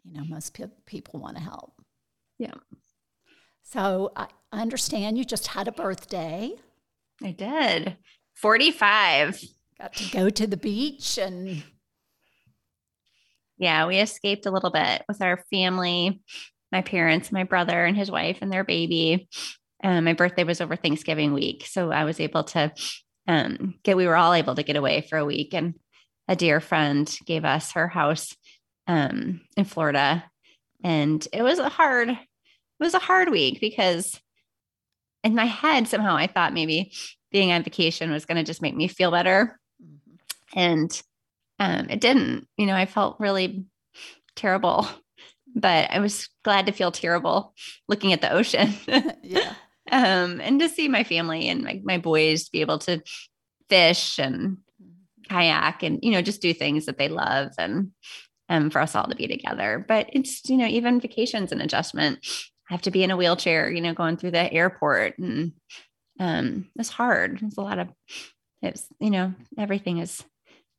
you 0.03 0.13
know, 0.13 0.25
most 0.25 0.53
pe- 0.53 0.65
people 0.85 1.19
want 1.19 1.37
to 1.37 1.43
help. 1.43 1.76
Yeah. 2.37 2.53
So 3.63 4.11
I 4.15 4.27
understand 4.51 5.17
you 5.17 5.25
just 5.25 5.47
had 5.47 5.67
a 5.67 5.71
birthday. 5.71 6.53
I 7.23 7.31
did. 7.31 7.97
45. 8.35 9.41
Got 9.79 9.93
to 9.93 10.11
go 10.11 10.29
to 10.29 10.47
the 10.47 10.57
beach 10.57 11.17
and. 11.17 11.63
Yeah, 13.57 13.87
we 13.87 13.97
escaped 13.97 14.45
a 14.45 14.51
little 14.51 14.69
bit 14.69 15.03
with 15.07 15.21
our 15.21 15.43
family, 15.49 16.21
my 16.71 16.83
parents, 16.83 17.31
my 17.31 17.43
brother, 17.43 17.85
and 17.85 17.97
his 17.97 18.11
wife, 18.11 18.37
and 18.41 18.51
their 18.51 18.63
baby. 18.63 19.27
Um, 19.83 20.03
my 20.03 20.13
birthday 20.13 20.43
was 20.43 20.61
over 20.61 20.75
Thanksgiving 20.75 21.33
week. 21.33 21.65
So 21.67 21.91
I 21.91 22.03
was 22.03 22.19
able 22.19 22.43
to 22.45 22.71
um, 23.27 23.75
get, 23.83 23.97
we 23.97 24.05
were 24.05 24.15
all 24.15 24.33
able 24.33 24.53
to 24.55 24.63
get 24.63 24.75
away 24.75 25.01
for 25.01 25.17
a 25.17 25.25
week. 25.25 25.55
And 25.55 25.73
a 26.27 26.35
dear 26.35 26.59
friend 26.59 27.11
gave 27.25 27.45
us 27.45 27.71
her 27.71 27.87
house 27.87 28.35
um, 28.85 29.41
in 29.55 29.65
Florida. 29.65 30.23
And 30.83 31.25
it 31.33 31.41
was 31.41 31.59
a 31.59 31.69
hard, 31.69 32.09
it 32.09 32.17
was 32.79 32.93
a 32.93 32.99
hard 32.99 33.29
week 33.29 33.59
because 33.59 34.19
in 35.23 35.35
my 35.35 35.45
head, 35.45 35.87
somehow 35.87 36.15
I 36.15 36.27
thought 36.27 36.53
maybe 36.53 36.93
being 37.31 37.51
on 37.51 37.63
vacation 37.63 38.11
was 38.11 38.25
going 38.25 38.37
to 38.37 38.43
just 38.43 38.61
make 38.61 38.75
me 38.75 38.87
feel 38.87 39.11
better. 39.11 39.59
Mm-hmm. 39.83 40.59
And 40.59 41.01
um, 41.59 41.89
it 41.89 41.99
didn't, 41.99 42.47
you 42.57 42.65
know, 42.65 42.75
I 42.75 42.85
felt 42.85 43.19
really 43.19 43.65
terrible, 44.35 44.87
but 45.55 45.91
I 45.91 45.99
was 45.99 46.29
glad 46.43 46.67
to 46.67 46.71
feel 46.71 46.91
terrible 46.91 47.53
looking 47.87 48.13
at 48.13 48.21
the 48.21 48.31
ocean. 48.31 48.73
yeah. 49.23 49.53
Um, 49.91 50.39
and 50.41 50.59
to 50.59 50.69
see 50.69 50.87
my 50.87 51.03
family 51.03 51.47
and 51.47 51.63
my, 51.63 51.81
my 51.83 51.97
boys 51.97 52.49
be 52.49 52.61
able 52.61 52.79
to 52.79 53.01
fish 53.69 54.19
and 54.19 54.57
kayak 55.29 55.81
and, 55.83 55.99
you 56.03 56.11
know, 56.11 56.21
just 56.21 56.41
do 56.41 56.53
things 56.53 56.85
that 56.85 56.97
they 56.97 57.09
love 57.09 57.51
and, 57.57 57.91
um, 58.49 58.69
for 58.69 58.79
us 58.79 58.95
all 58.95 59.07
to 59.07 59.15
be 59.15 59.27
together. 59.27 59.83
But 59.87 60.09
it's, 60.13 60.47
you 60.49 60.57
know, 60.57 60.67
even 60.67 60.99
vacations 60.99 61.51
and 61.51 61.61
adjustment. 61.61 62.19
I 62.69 62.73
have 62.73 62.81
to 62.83 62.91
be 62.91 63.03
in 63.03 63.11
a 63.11 63.17
wheelchair, 63.17 63.69
you 63.69 63.81
know, 63.81 63.93
going 63.93 64.17
through 64.17 64.31
the 64.31 64.51
airport 64.51 65.17
and 65.19 65.53
um 66.19 66.67
it's 66.75 66.89
hard. 66.89 67.39
It's 67.41 67.57
a 67.57 67.61
lot 67.61 67.79
of 67.79 67.89
it's, 68.61 68.87
you 68.99 69.09
know, 69.09 69.33
everything 69.57 69.99
is 69.99 70.23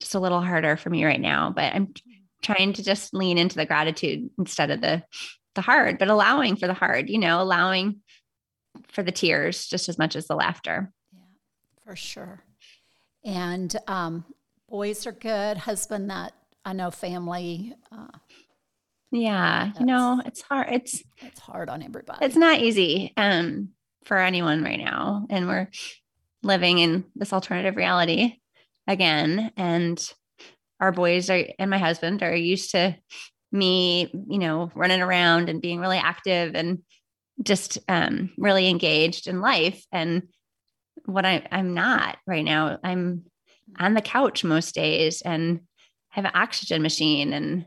just 0.00 0.14
a 0.14 0.20
little 0.20 0.40
harder 0.40 0.76
for 0.76 0.90
me 0.90 1.04
right 1.04 1.20
now, 1.20 1.50
but 1.50 1.74
I'm 1.74 1.94
trying 2.42 2.72
to 2.74 2.84
just 2.84 3.14
lean 3.14 3.38
into 3.38 3.56
the 3.56 3.66
gratitude 3.66 4.30
instead 4.38 4.70
of 4.70 4.80
the 4.80 5.02
the 5.54 5.62
hard, 5.62 5.98
but 5.98 6.08
allowing 6.08 6.56
for 6.56 6.66
the 6.66 6.74
hard, 6.74 7.08
you 7.08 7.18
know, 7.18 7.40
allowing 7.40 8.00
for 8.88 9.02
the 9.02 9.12
tears 9.12 9.66
just 9.66 9.88
as 9.88 9.98
much 9.98 10.14
as 10.14 10.26
the 10.26 10.36
laughter. 10.36 10.92
Yeah, 11.12 11.20
for 11.84 11.96
sure. 11.96 12.44
And 13.24 13.74
um, 13.86 14.24
boys 14.68 15.06
are 15.06 15.12
good. 15.12 15.56
Husband, 15.56 16.10
that 16.10 16.32
I 16.68 16.74
know, 16.74 16.90
family. 16.90 17.74
Uh, 17.90 18.08
yeah, 19.10 19.72
you 19.80 19.86
know, 19.86 20.20
it's 20.26 20.42
hard. 20.42 20.68
It's 20.70 21.02
it's 21.22 21.40
hard 21.40 21.70
on 21.70 21.82
everybody. 21.82 22.22
It's 22.26 22.36
not 22.36 22.60
easy 22.60 23.14
um, 23.16 23.70
for 24.04 24.18
anyone 24.18 24.62
right 24.62 24.78
now, 24.78 25.26
and 25.30 25.48
we're 25.48 25.70
living 26.42 26.78
in 26.78 27.06
this 27.16 27.32
alternative 27.32 27.76
reality 27.76 28.34
again. 28.86 29.50
And 29.56 29.98
our 30.78 30.92
boys 30.92 31.30
are, 31.30 31.42
and 31.58 31.70
my 31.70 31.78
husband 31.78 32.22
are 32.22 32.36
used 32.36 32.72
to 32.72 32.94
me, 33.50 34.10
you 34.28 34.38
know, 34.38 34.70
running 34.74 35.00
around 35.00 35.48
and 35.48 35.62
being 35.62 35.80
really 35.80 35.96
active 35.96 36.54
and 36.54 36.80
just 37.42 37.78
um, 37.88 38.30
really 38.36 38.68
engaged 38.68 39.26
in 39.26 39.40
life. 39.40 39.82
And 39.90 40.24
what 41.06 41.24
I, 41.24 41.46
I'm 41.50 41.72
not 41.72 42.18
right 42.26 42.44
now, 42.44 42.78
I'm 42.84 43.24
on 43.78 43.94
the 43.94 44.02
couch 44.02 44.44
most 44.44 44.74
days 44.74 45.22
and 45.22 45.60
have 46.10 46.24
an 46.24 46.32
oxygen 46.34 46.82
machine 46.82 47.32
and, 47.32 47.66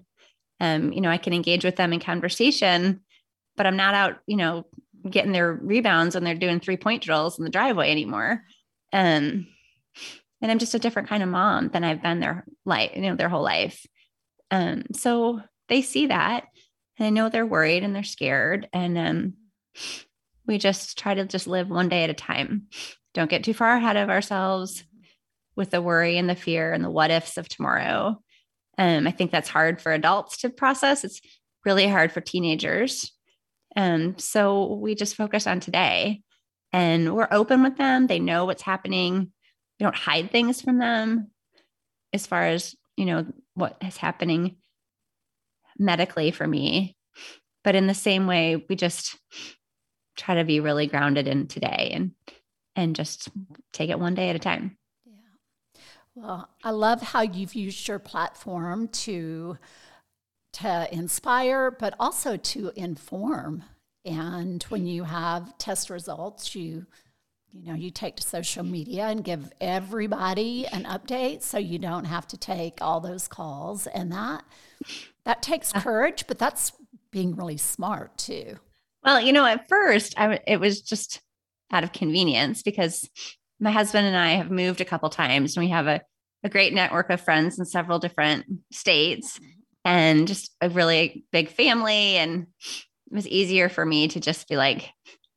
um, 0.60 0.94
you 0.94 1.02
know, 1.02 1.10
I 1.10 1.18
can 1.18 1.34
engage 1.34 1.64
with 1.64 1.76
them 1.76 1.94
in 1.94 2.00
conversation, 2.00 3.02
but 3.56 3.66
I'm 3.66 3.78
not 3.78 3.94
out, 3.94 4.20
you 4.28 4.38
know, 4.38 4.66
getting 5.10 5.32
their 5.32 5.54
rebounds 5.54 6.16
when 6.16 6.24
they're 6.24 6.36
doing 6.36 6.60
three 6.60 6.78
point 6.78 7.04
drills 7.04 7.38
in 7.38 7.46
the 7.46 7.52
driveway 7.52 7.92
anymore. 7.92 8.44
Um, 8.94 9.48
and 10.42 10.52
I'm 10.52 10.60
just 10.60 10.76
a 10.76 10.80
different 10.80 11.10
kind 11.10 11.24
of 11.24 11.30
mom 11.30 11.70
than 11.70 11.84
I've 11.84 12.02
been 12.02 12.20
their 12.20 12.46
life, 12.66 12.92
you 12.96 13.02
know, 13.02 13.16
their 13.16 13.30
whole 13.30 13.44
life. 13.44 13.86
Um, 14.50 14.84
so 14.94 15.42
they 15.70 15.82
see 15.82 16.08
that 16.08 16.46
and 17.02 17.08
I 17.08 17.10
know 17.10 17.30
they're 17.30 17.48
worried 17.48 17.84
and 17.84 17.96
they're 17.96 18.04
scared. 18.04 18.70
And 18.74 18.96
um, 18.96 19.34
we 20.46 20.60
just 20.60 21.00
try 21.00 21.16
to 21.16 21.26
just 21.26 21.48
live 21.48 21.68
one 21.68 21.90
day 21.90 22.04
at 22.04 22.12
a 22.12 22.14
time. 22.14 22.68
Don't 23.16 23.30
get 23.30 23.44
too 23.44 23.56
far 23.56 23.76
ahead 23.76 23.98
of 23.98 24.10
ourselves 24.10 24.84
with 25.56 25.72
the 25.72 25.82
worry 25.82 26.20
and 26.20 26.30
the 26.30 26.36
fear 26.36 26.72
and 26.74 26.84
the 26.84 26.92
what 26.92 27.10
ifs 27.10 27.38
of 27.38 27.50
tomorrow. 27.50 28.22
Um, 28.78 29.08
I 29.08 29.12
think 29.12 29.32
that's 29.32 29.50
hard 29.50 29.82
for 29.82 29.92
adults 29.92 30.38
to 30.38 30.50
process. 30.50 31.04
It's 31.04 31.22
really 31.66 31.88
hard 31.88 32.12
for 32.12 32.22
teenagers. 32.22 33.12
Um, 33.76 34.18
so 34.18 34.74
we 34.76 34.96
just 34.96 35.16
focus 35.16 35.48
on 35.48 35.60
today 35.60 36.22
and 36.74 37.16
we're 37.16 37.28
open 37.32 37.64
with 37.64 37.78
them. 37.78 38.08
They 38.08 38.20
know 38.20 38.46
what's 38.46 38.64
happening 38.64 39.32
we 39.82 39.84
don't 39.84 39.96
hide 39.96 40.30
things 40.30 40.62
from 40.62 40.78
them 40.78 41.32
as 42.14 42.28
far 42.28 42.44
as 42.44 42.76
you 42.98 43.06
know 43.06 43.26
what 43.56 43.78
is 43.82 43.98
happening 43.98 44.58
medically 45.80 46.30
for 46.30 46.46
me 46.46 46.96
but 47.64 47.74
in 47.74 47.88
the 47.88 47.94
same 47.96 48.28
way 48.28 48.64
we 48.70 48.76
just 48.76 49.18
try 50.16 50.36
to 50.36 50.44
be 50.44 50.60
really 50.60 50.86
grounded 50.86 51.28
in 51.28 51.48
today 51.48 51.90
and 51.96 52.12
and 52.76 52.96
just 52.96 53.30
take 53.74 53.90
it 53.90 54.00
one 54.00 54.14
day 54.14 54.30
at 54.30 54.36
a 54.36 54.40
time 54.40 54.78
well 56.16 56.50
i 56.64 56.72
love 56.72 57.02
how 57.02 57.22
you've 57.22 57.56
used 57.56 57.88
your 57.88 58.00
platform 58.00 58.88
to 58.88 59.58
to 60.54 60.88
inspire 60.94 61.72
but 61.72 61.94
also 62.00 62.38
to 62.38 62.72
inform. 62.76 63.64
And 64.04 64.64
when 64.64 64.88
you 64.88 65.04
have 65.04 65.58
test 65.58 65.90
results 65.90 66.56
you 66.56 66.86
you 67.54 67.70
know, 67.70 67.78
you 67.78 67.92
take 67.92 68.16
to 68.16 68.24
social 68.24 68.64
media 68.64 69.08
and 69.08 69.26
give 69.26 69.52
everybody 69.60 70.66
an 70.68 70.86
update 70.86 71.42
so 71.42 71.58
you 71.58 71.78
don't 71.78 72.06
have 72.06 72.26
to 72.28 72.38
take 72.38 72.78
all 72.80 73.02
those 73.02 73.28
calls. 73.28 73.88
And 73.88 74.10
that 74.14 74.46
that 75.26 75.44
takes 75.44 75.74
courage, 75.74 76.28
but 76.28 76.40
that's 76.40 76.72
being 77.12 77.36
really 77.36 77.58
smart 77.58 78.18
too. 78.18 78.58
Well, 79.04 79.20
you 79.20 79.34
know, 79.34 79.46
at 79.46 79.68
first 79.68 80.14
I 80.18 80.40
it 80.48 80.62
was 80.62 80.82
just 80.82 81.22
out 81.72 81.84
of 81.84 81.92
convenience 81.92 82.64
because 82.64 83.10
my 83.62 83.72
husband 83.72 84.08
and 84.08 84.18
I 84.18 84.32
have 84.32 84.52
moved 84.52 84.82
a 84.82 84.86
couple 84.86 85.10
times 85.10 85.56
and 85.56 85.64
we 85.64 85.72
have 85.72 85.88
a, 85.88 86.02
a 86.44 86.50
great 86.50 86.74
network 86.74 87.10
of 87.10 87.22
friends 87.22 87.60
in 87.60 87.66
several 87.66 88.00
different 88.00 88.46
states 88.72 89.40
and 89.86 90.28
just 90.28 90.56
a 90.62 90.70
really 90.70 91.24
big 91.32 91.50
family 91.50 92.18
and 92.18 92.48
it 92.60 93.16
was 93.16 93.28
easier 93.28 93.70
for 93.70 93.86
me 93.86 94.08
to 94.10 94.20
just 94.20 94.48
be 94.50 94.58
like 94.58 94.90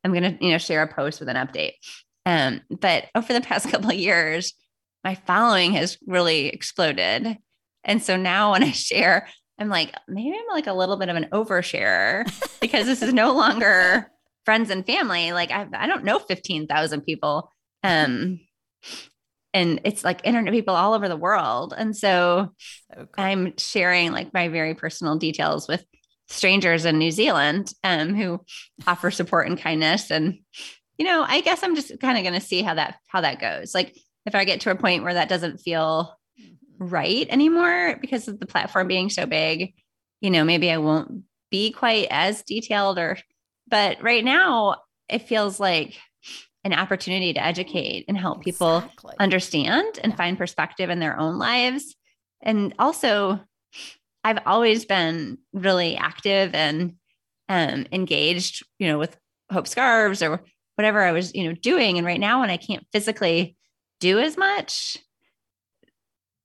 I'm 0.04 0.12
going 0.12 0.36
to, 0.36 0.44
you 0.44 0.52
know, 0.52 0.58
share 0.58 0.82
a 0.82 0.92
post 0.92 1.18
with 1.18 1.30
an 1.30 1.36
update. 1.36 1.72
Um, 2.26 2.60
but 2.70 3.06
over 3.14 3.32
the 3.32 3.40
past 3.40 3.68
couple 3.70 3.90
of 3.90 3.96
years, 3.96 4.52
my 5.02 5.14
following 5.14 5.72
has 5.72 5.98
really 6.06 6.48
exploded. 6.48 7.38
And 7.82 8.02
so 8.02 8.16
now 8.16 8.52
when 8.52 8.62
I 8.62 8.70
share, 8.70 9.28
I'm 9.58 9.68
like, 9.68 9.94
maybe 10.08 10.36
I'm 10.36 10.54
like 10.54 10.66
a 10.66 10.72
little 10.72 10.96
bit 10.96 11.08
of 11.08 11.16
an 11.16 11.28
oversharer 11.32 12.24
because 12.60 12.86
this 12.86 13.02
is 13.02 13.12
no 13.12 13.34
longer 13.34 14.10
friends 14.44 14.70
and 14.70 14.84
family. 14.84 15.32
Like 15.32 15.50
I, 15.50 15.66
I 15.74 15.86
don't 15.86 16.04
know 16.04 16.18
15,000 16.18 17.02
people. 17.02 17.50
Um, 17.84 18.40
and 19.52 19.80
it's 19.84 20.02
like 20.02 20.20
internet 20.24 20.52
people 20.52 20.74
all 20.74 20.94
over 20.94 21.08
the 21.08 21.16
world. 21.16 21.72
And 21.76 21.96
so, 21.96 22.52
so 22.92 23.06
cool. 23.12 23.24
I'm 23.24 23.56
sharing 23.56 24.10
like 24.10 24.34
my 24.34 24.48
very 24.48 24.74
personal 24.74 25.16
details 25.16 25.68
with 25.68 25.84
strangers 26.28 26.84
in 26.84 26.98
New 26.98 27.12
Zealand 27.12 27.72
um, 27.84 28.14
who 28.14 28.40
offer 28.86 29.12
support 29.12 29.46
and 29.46 29.58
kindness. 29.58 30.10
And 30.10 30.38
you 30.98 31.04
know, 31.04 31.24
I 31.26 31.40
guess 31.40 31.62
I'm 31.62 31.76
just 31.76 31.92
kind 32.00 32.18
of 32.18 32.24
going 32.24 32.40
to 32.40 32.46
see 32.46 32.62
how 32.62 32.74
that 32.74 32.96
how 33.06 33.20
that 33.20 33.40
goes. 33.40 33.74
Like 33.74 33.96
if 34.26 34.34
I 34.34 34.44
get 34.44 34.62
to 34.62 34.70
a 34.70 34.76
point 34.76 35.04
where 35.04 35.14
that 35.14 35.28
doesn't 35.28 35.58
feel 35.58 36.16
mm-hmm. 36.40 36.88
right 36.88 37.26
anymore 37.30 37.96
because 38.00 38.26
of 38.26 38.40
the 38.40 38.46
platform 38.46 38.88
being 38.88 39.10
so 39.10 39.26
big, 39.26 39.74
you 40.20 40.30
know, 40.30 40.44
maybe 40.44 40.70
I 40.70 40.78
won't 40.78 41.24
be 41.50 41.70
quite 41.70 42.08
as 42.10 42.42
detailed 42.42 42.98
or 42.98 43.18
but 43.68 44.02
right 44.02 44.24
now 44.24 44.76
it 45.08 45.28
feels 45.28 45.60
like 45.60 45.96
an 46.64 46.72
opportunity 46.72 47.32
to 47.34 47.44
educate 47.44 48.06
and 48.08 48.16
help 48.16 48.42
people 48.42 48.78
exactly. 48.78 49.14
understand 49.20 50.00
and 50.02 50.12
yeah. 50.12 50.16
find 50.16 50.38
perspective 50.38 50.90
in 50.90 50.98
their 50.98 51.18
own 51.18 51.38
lives. 51.38 51.94
And 52.42 52.74
also 52.78 53.40
I've 54.24 54.38
always 54.46 54.86
been 54.86 55.38
really 55.52 55.96
active 55.96 56.54
and 56.54 56.94
um, 57.48 57.86
engaged, 57.92 58.64
you 58.78 58.88
know, 58.88 58.98
with 58.98 59.16
Hope 59.52 59.68
Scarves 59.68 60.22
or 60.22 60.42
whatever 60.76 61.02
I 61.02 61.12
was, 61.12 61.34
you 61.34 61.44
know, 61.44 61.54
doing. 61.54 61.98
And 61.98 62.06
right 62.06 62.18
now, 62.18 62.40
when 62.40 62.50
I 62.50 62.56
can't 62.56 62.86
physically 62.90 63.56
do 64.00 64.18
as 64.18 64.38
much, 64.38 64.96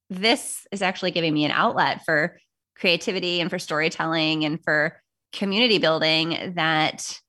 this 0.09 0.67
is 0.71 0.81
actually 0.81 1.11
giving 1.11 1.33
me 1.33 1.45
an 1.45 1.51
outlet 1.51 2.03
for 2.05 2.37
creativity 2.75 3.39
and 3.39 3.49
for 3.49 3.59
storytelling 3.59 4.43
and 4.43 4.61
for 4.63 5.01
community 5.33 5.77
building 5.77 6.53
that 6.55 7.19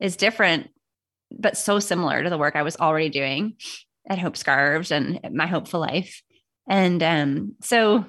is 0.00 0.16
different, 0.16 0.70
but 1.38 1.56
so 1.56 1.78
similar 1.78 2.22
to 2.22 2.30
the 2.30 2.38
work 2.38 2.56
I 2.56 2.62
was 2.62 2.76
already 2.76 3.08
doing 3.08 3.56
at 4.08 4.18
Hope 4.18 4.36
Scarves 4.36 4.90
and 4.90 5.20
my 5.32 5.46
hopeful 5.46 5.80
life. 5.80 6.22
And 6.68 7.02
um, 7.02 7.54
so 7.62 8.06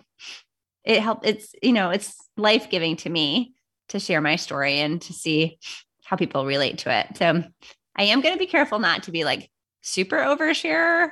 it 0.83 1.01
helped, 1.01 1.25
it's, 1.25 1.53
you 1.61 1.73
know, 1.73 1.89
it's 1.89 2.15
life 2.37 2.69
giving 2.69 2.95
to 2.97 3.09
me 3.09 3.53
to 3.89 3.99
share 3.99 4.21
my 4.21 4.35
story 4.35 4.79
and 4.79 5.01
to 5.01 5.13
see 5.13 5.59
how 6.03 6.17
people 6.17 6.45
relate 6.45 6.79
to 6.79 6.97
it. 6.97 7.17
So 7.17 7.43
I 7.95 8.03
am 8.03 8.21
going 8.21 8.33
to 8.33 8.39
be 8.39 8.47
careful 8.47 8.79
not 8.79 9.03
to 9.03 9.11
be 9.11 9.23
like 9.23 9.49
super 9.81 10.17
overshare, 10.17 11.11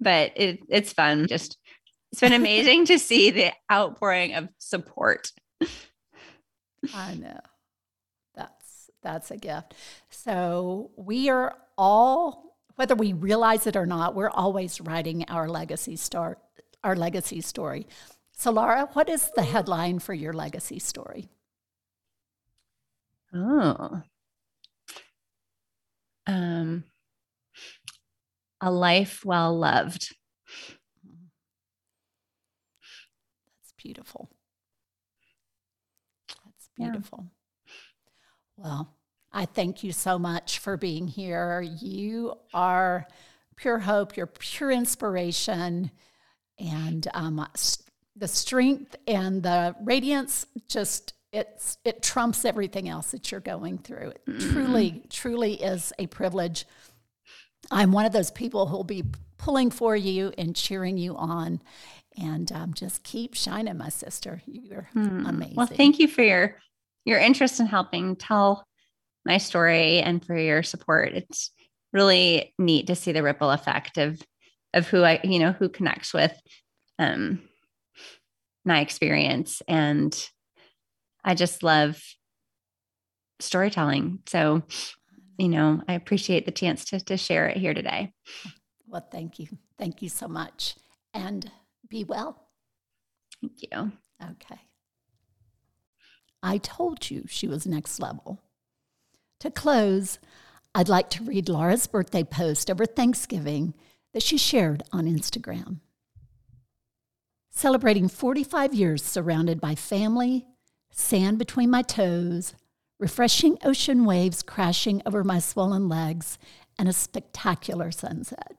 but 0.00 0.32
it, 0.36 0.60
it's 0.68 0.92
fun. 0.92 1.26
Just 1.28 1.58
it's 2.12 2.20
been 2.20 2.32
amazing 2.32 2.86
to 2.86 2.98
see 2.98 3.30
the 3.30 3.52
outpouring 3.72 4.34
of 4.34 4.48
support. 4.58 5.30
I 6.94 7.14
know. 7.14 7.40
That's 9.06 9.30
a 9.30 9.36
gift. 9.36 9.74
So 10.10 10.90
we 10.96 11.28
are 11.30 11.56
all 11.78 12.56
whether 12.74 12.94
we 12.94 13.12
realize 13.12 13.66
it 13.66 13.76
or 13.76 13.86
not, 13.86 14.14
we're 14.14 14.30
always 14.30 14.80
writing 14.80 15.24
our 15.28 15.48
legacy 15.48 15.96
story 15.96 16.36
our 16.84 16.96
legacy 16.96 17.40
story. 17.40 17.86
So 18.32 18.50
Lara, 18.50 18.88
what 18.94 19.08
is 19.08 19.30
the 19.36 19.42
headline 19.42 19.98
for 20.00 20.14
your 20.14 20.32
legacy 20.32 20.78
story? 20.80 21.28
Oh, 23.32 24.02
um, 26.26 26.84
a 28.60 28.70
life 28.70 29.24
well 29.24 29.56
loved. 29.56 30.14
That's 33.60 33.72
beautiful. 33.76 34.30
That's 36.44 36.68
beautiful. 36.76 37.26
Yeah. 38.58 38.64
Well, 38.64 38.95
I 39.36 39.44
thank 39.44 39.84
you 39.84 39.92
so 39.92 40.18
much 40.18 40.60
for 40.60 40.78
being 40.78 41.06
here. 41.06 41.60
You 41.60 42.38
are 42.54 43.06
pure 43.54 43.78
hope, 43.78 44.16
you're 44.16 44.26
pure 44.26 44.70
inspiration, 44.70 45.90
and 46.58 47.06
um, 47.12 47.46
the 48.16 48.28
strength 48.28 48.96
and 49.06 49.42
the 49.42 49.76
radiance 49.82 50.46
just 50.68 51.12
it's 51.34 51.76
it 51.84 52.02
trumps 52.02 52.46
everything 52.46 52.88
else 52.88 53.10
that 53.10 53.30
you're 53.30 53.42
going 53.42 53.76
through. 53.76 54.14
It 54.14 54.26
mm-hmm. 54.26 54.52
truly, 54.52 55.02
truly 55.10 55.62
is 55.62 55.92
a 55.98 56.06
privilege. 56.06 56.64
I'm 57.70 57.92
one 57.92 58.06
of 58.06 58.12
those 58.12 58.30
people 58.30 58.64
who'll 58.64 58.84
be 58.84 59.04
pulling 59.36 59.70
for 59.70 59.94
you 59.94 60.32
and 60.38 60.56
cheering 60.56 60.96
you 60.96 61.14
on. 61.14 61.60
And 62.16 62.50
um, 62.52 62.72
just 62.72 63.02
keep 63.02 63.34
shining, 63.34 63.76
my 63.76 63.90
sister. 63.90 64.40
You're 64.46 64.88
mm. 64.94 65.28
amazing. 65.28 65.56
Well, 65.56 65.66
thank 65.66 65.98
you 65.98 66.08
for 66.08 66.22
your 66.22 66.56
your 67.04 67.18
interest 67.18 67.60
in 67.60 67.66
helping 67.66 68.16
tell 68.16 68.66
my 69.26 69.38
story 69.38 70.00
and 70.00 70.24
for 70.24 70.36
your 70.36 70.62
support. 70.62 71.12
It's 71.12 71.50
really 71.92 72.54
neat 72.58 72.86
to 72.86 72.94
see 72.94 73.12
the 73.12 73.22
ripple 73.22 73.50
effect 73.50 73.98
of 73.98 74.20
of 74.72 74.86
who 74.88 75.02
I, 75.02 75.20
you 75.24 75.38
know, 75.38 75.52
who 75.52 75.68
connects 75.68 76.14
with 76.14 76.32
um 76.98 77.40
my 78.64 78.80
experience. 78.80 79.62
And 79.68 80.14
I 81.24 81.34
just 81.34 81.62
love 81.62 82.02
storytelling. 83.40 84.20
So, 84.26 84.62
you 85.38 85.48
know, 85.48 85.82
I 85.88 85.94
appreciate 85.94 86.46
the 86.46 86.52
chance 86.52 86.84
to, 86.86 87.00
to 87.00 87.16
share 87.16 87.48
it 87.48 87.56
here 87.56 87.74
today. 87.74 88.12
Well, 88.86 89.06
thank 89.10 89.38
you. 89.38 89.48
Thank 89.78 90.02
you 90.02 90.08
so 90.08 90.28
much. 90.28 90.76
And 91.14 91.50
be 91.88 92.04
well. 92.04 92.48
Thank 93.40 93.62
you. 93.62 93.92
Okay. 94.22 94.60
I 96.42 96.58
told 96.58 97.10
you 97.10 97.24
she 97.28 97.48
was 97.48 97.66
next 97.66 98.00
level. 98.00 98.40
To 99.40 99.50
close, 99.50 100.18
I'd 100.74 100.88
like 100.88 101.10
to 101.10 101.24
read 101.24 101.48
Lara's 101.48 101.86
birthday 101.86 102.24
post 102.24 102.70
over 102.70 102.86
Thanksgiving 102.86 103.74
that 104.12 104.22
she 104.22 104.38
shared 104.38 104.82
on 104.92 105.06
Instagram 105.06 105.80
celebrating 107.56 108.06
45 108.06 108.74
years 108.74 109.02
surrounded 109.02 109.62
by 109.62 109.74
family, 109.74 110.44
sand 110.90 111.38
between 111.38 111.70
my 111.70 111.80
toes, 111.80 112.54
refreshing 112.98 113.56
ocean 113.64 114.04
waves 114.04 114.42
crashing 114.42 115.00
over 115.06 115.24
my 115.24 115.38
swollen 115.38 115.88
legs, 115.88 116.38
and 116.78 116.86
a 116.86 116.92
spectacular 116.92 117.90
sunset. 117.90 118.56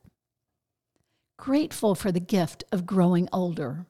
Grateful 1.38 1.94
for 1.94 2.12
the 2.12 2.20
gift 2.20 2.64
of 2.72 2.88
growing 2.88 3.30
older. 3.32 3.86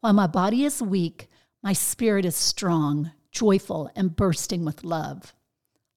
While 0.00 0.12
my 0.12 0.26
body 0.26 0.64
is 0.64 0.82
weak, 0.82 1.30
my 1.62 1.72
spirit 1.72 2.26
is 2.26 2.36
strong, 2.36 3.12
joyful, 3.32 3.90
and 3.96 4.14
bursting 4.14 4.66
with 4.66 4.84
love. 4.84 5.34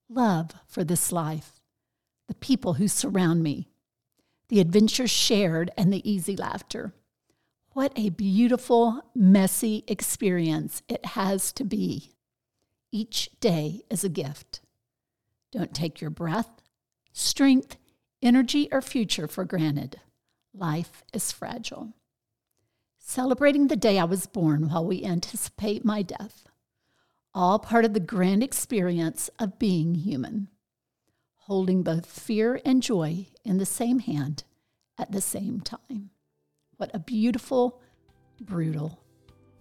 Love 0.09 0.51
for 0.65 0.83
this 0.83 1.11
life, 1.11 1.59
the 2.27 2.35
people 2.35 2.75
who 2.75 2.87
surround 2.87 3.43
me, 3.43 3.67
the 4.49 4.59
adventures 4.61 5.11
shared, 5.11 5.69
and 5.77 5.91
the 5.91 6.09
easy 6.09 6.35
laughter. 6.35 6.93
What 7.73 7.91
a 7.95 8.09
beautiful, 8.09 9.01
messy 9.13 9.83
experience 9.87 10.81
it 10.87 11.05
has 11.05 11.51
to 11.53 11.65
be. 11.65 12.13
Each 12.91 13.29
day 13.39 13.81
is 13.89 14.03
a 14.03 14.09
gift. 14.09 14.61
Don't 15.51 15.75
take 15.75 15.99
your 15.99 16.09
breath, 16.09 16.61
strength, 17.11 17.75
energy, 18.21 18.69
or 18.71 18.81
future 18.81 19.27
for 19.27 19.43
granted. 19.43 19.99
Life 20.53 21.03
is 21.13 21.31
fragile. 21.31 21.93
Celebrating 22.97 23.67
the 23.67 23.75
day 23.75 23.99
I 23.99 24.05
was 24.05 24.25
born 24.25 24.69
while 24.69 24.85
we 24.85 25.03
anticipate 25.03 25.85
my 25.85 26.01
death. 26.01 26.46
All 27.37 27.59
part 27.59 27.85
of 27.85 27.93
the 27.93 27.99
grand 27.99 28.41
experience 28.41 29.29
of 29.37 29.59
being 29.59 29.93
human. 29.93 30.47
Holding 31.35 31.83
both 31.83 32.07
fear 32.07 32.59
and 32.65 32.81
joy 32.81 33.27
in 33.45 33.59
the 33.59 33.65
same 33.65 33.99
hand 33.99 34.43
at 34.97 35.11
the 35.11 35.21
same 35.21 35.61
time. 35.61 36.09
What 36.77 36.89
a 36.95 36.99
beautiful, 36.99 37.79
brutal 38.41 38.99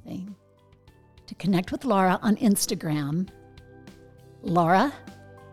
thing. 0.06 0.36
To 1.26 1.34
connect 1.34 1.70
with 1.70 1.84
Lara 1.84 2.18
on 2.22 2.36
Instagram, 2.36 3.28
Lara 4.40 4.90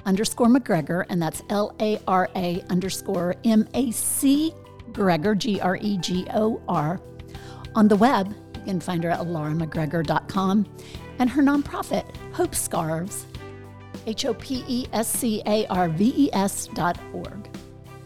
underscore 0.05 0.47
MacGregor, 0.47 1.05
and 1.09 1.21
that's 1.21 1.43
L 1.49 1.75
A 1.81 1.99
R 2.07 2.29
A 2.37 2.63
underscore 2.69 3.35
M 3.43 3.67
A 3.73 3.91
C 3.91 4.53
Gregor, 4.93 5.35
G 5.35 5.59
R 5.59 5.75
E 5.81 5.97
G 5.97 6.25
O 6.33 6.61
R. 6.69 7.01
On 7.75 7.89
the 7.89 7.97
web, 7.97 8.33
you 8.55 8.61
can 8.61 8.79
find 8.79 9.03
her 9.03 9.09
at 9.09 9.19
laramacgregor.com 9.19 10.65
and 11.19 11.29
her 11.29 11.41
nonprofit, 11.41 12.03
Hope 12.33 12.55
Scarves, 12.55 13.25
H 14.05 14.25
O 14.25 14.33
P 14.33 14.63
E 14.67 14.87
S 14.91 15.07
C 15.07 15.41
A 15.45 15.65
R 15.67 15.87
V 15.89 16.13
E 16.15 16.29
S 16.33 16.67
dot 16.73 16.99
org. 17.13 17.47